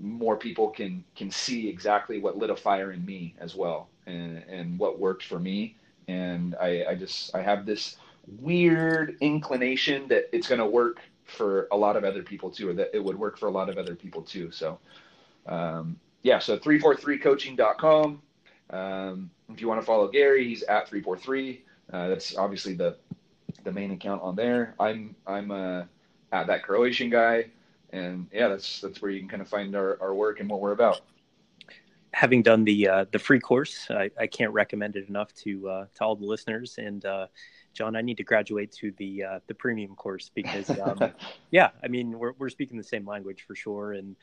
[0.00, 4.42] more people can can see exactly what lit a fire in me as well and,
[4.48, 5.76] and what worked for me.
[6.08, 7.96] And I, I just I have this
[8.40, 12.74] weird inclination that it's going to work for a lot of other people too, or
[12.74, 14.50] that it would work for a lot of other people too.
[14.50, 14.78] So,
[15.46, 18.22] um, yeah, so 343coaching.com.
[18.70, 21.62] Um, if you want to follow Gary, he's at 343.
[21.92, 22.96] Uh, that's obviously the
[23.64, 24.74] the main account on there.
[24.78, 25.84] I'm I'm uh,
[26.32, 27.46] at that Croatian guy,
[27.96, 30.60] and yeah, that's that's where you can kind of find our, our work and what
[30.60, 31.00] we're about.
[32.12, 35.86] Having done the uh, the free course, I, I can't recommend it enough to uh,
[35.94, 36.76] to all the listeners.
[36.78, 37.26] And uh,
[37.74, 41.12] John, I need to graduate to the uh, the premium course because um,
[41.50, 44.16] yeah, I mean we're we're speaking the same language for sure, and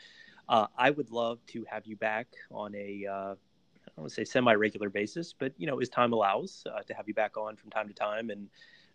[0.50, 4.16] uh, I would love to have you back on a uh, I don't want to
[4.16, 7.56] say semi regular basis, but you know as time allows to have you back on
[7.56, 8.50] from time to time and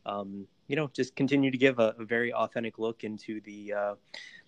[0.08, 3.94] um, you know, just continue to give a, a very authentic look into the uh,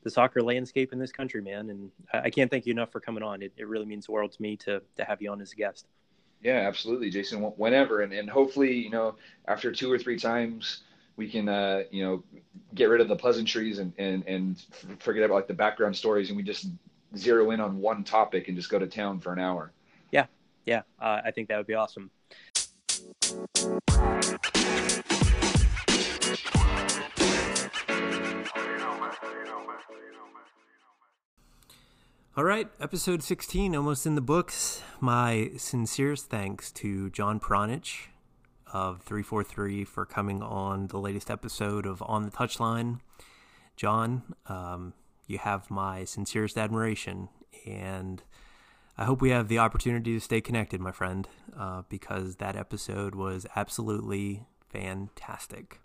[0.02, 1.70] the soccer landscape in this country, man.
[1.70, 3.42] And I, I can't thank you enough for coming on.
[3.42, 5.56] It, it, really means the world to me to to have you on as a
[5.56, 5.86] guest.
[6.42, 7.40] Yeah, absolutely, Jason.
[7.40, 10.82] Whenever, and and hopefully, you know, after two or three times
[11.20, 12.24] we can uh, you know
[12.74, 14.64] get rid of the pleasantries and and and
[14.98, 16.68] forget about like the background stories and we just
[17.14, 19.70] zero in on one topic and just go to town for an hour
[20.12, 20.24] yeah
[20.64, 22.10] yeah uh, i think that would be awesome
[32.36, 34.84] All right, episode 16, almost in the books.
[35.00, 38.06] My sincerest thanks to John Pranich
[38.72, 43.00] of 343 for coming on the latest episode of On the Touchline.
[43.74, 44.94] John, um,
[45.26, 47.30] you have my sincerest admiration,
[47.66, 48.22] and
[48.96, 51.26] I hope we have the opportunity to stay connected, my friend,
[51.58, 55.80] uh, because that episode was absolutely fantastic.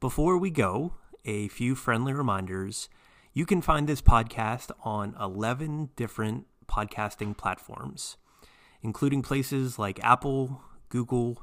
[0.00, 0.94] Before we go,
[1.24, 2.88] a few friendly reminders.
[3.36, 8.16] You can find this podcast on 11 different podcasting platforms,
[8.80, 11.42] including places like Apple, Google,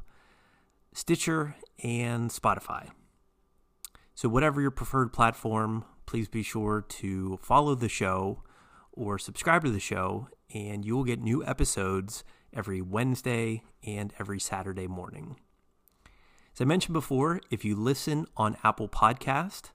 [0.93, 2.91] Stitcher, and Spotify.
[4.15, 8.41] So, whatever your preferred platform, please be sure to follow the show
[8.93, 12.23] or subscribe to the show, and you will get new episodes
[12.53, 15.35] every Wednesday and every Saturday morning.
[16.55, 19.71] As I mentioned before, if you listen on Apple Podcast,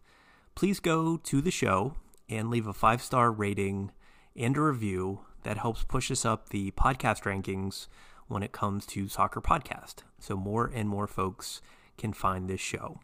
[0.55, 1.95] please go to the show
[2.29, 3.93] and leave a five star rating
[4.35, 7.87] and a review that helps push us up the podcast rankings
[8.29, 11.63] when it comes to soccer podcast so more and more folks
[11.97, 13.01] can find this show.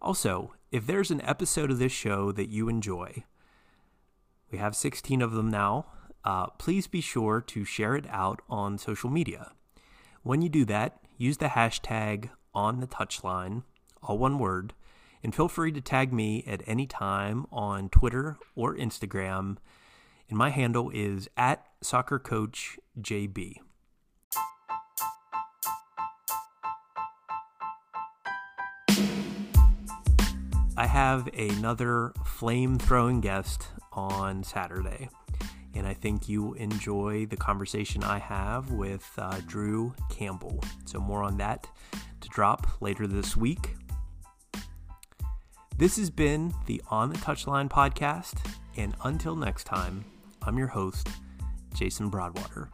[0.00, 3.24] Also, if there's an episode of this show that you enjoy,
[4.50, 5.86] we have 16 of them now,
[6.24, 9.52] uh, please be sure to share it out on social media.
[10.22, 13.64] When you do that, use the hashtag on the touchline,
[14.02, 14.72] all one word,
[15.24, 19.56] and feel free to tag me at any time on Twitter or Instagram.
[20.28, 23.54] And my handle is at soccercoachjb.
[30.76, 35.08] I have another flame throwing guest on Saturday,
[35.72, 40.62] and I think you enjoy the conversation I have with uh, Drew Campbell.
[40.84, 41.68] So, more on that
[42.20, 43.76] to drop later this week.
[45.76, 48.38] This has been the On the Touchline podcast,
[48.76, 50.04] and until next time,
[50.42, 51.08] I'm your host,
[51.74, 52.70] Jason Broadwater.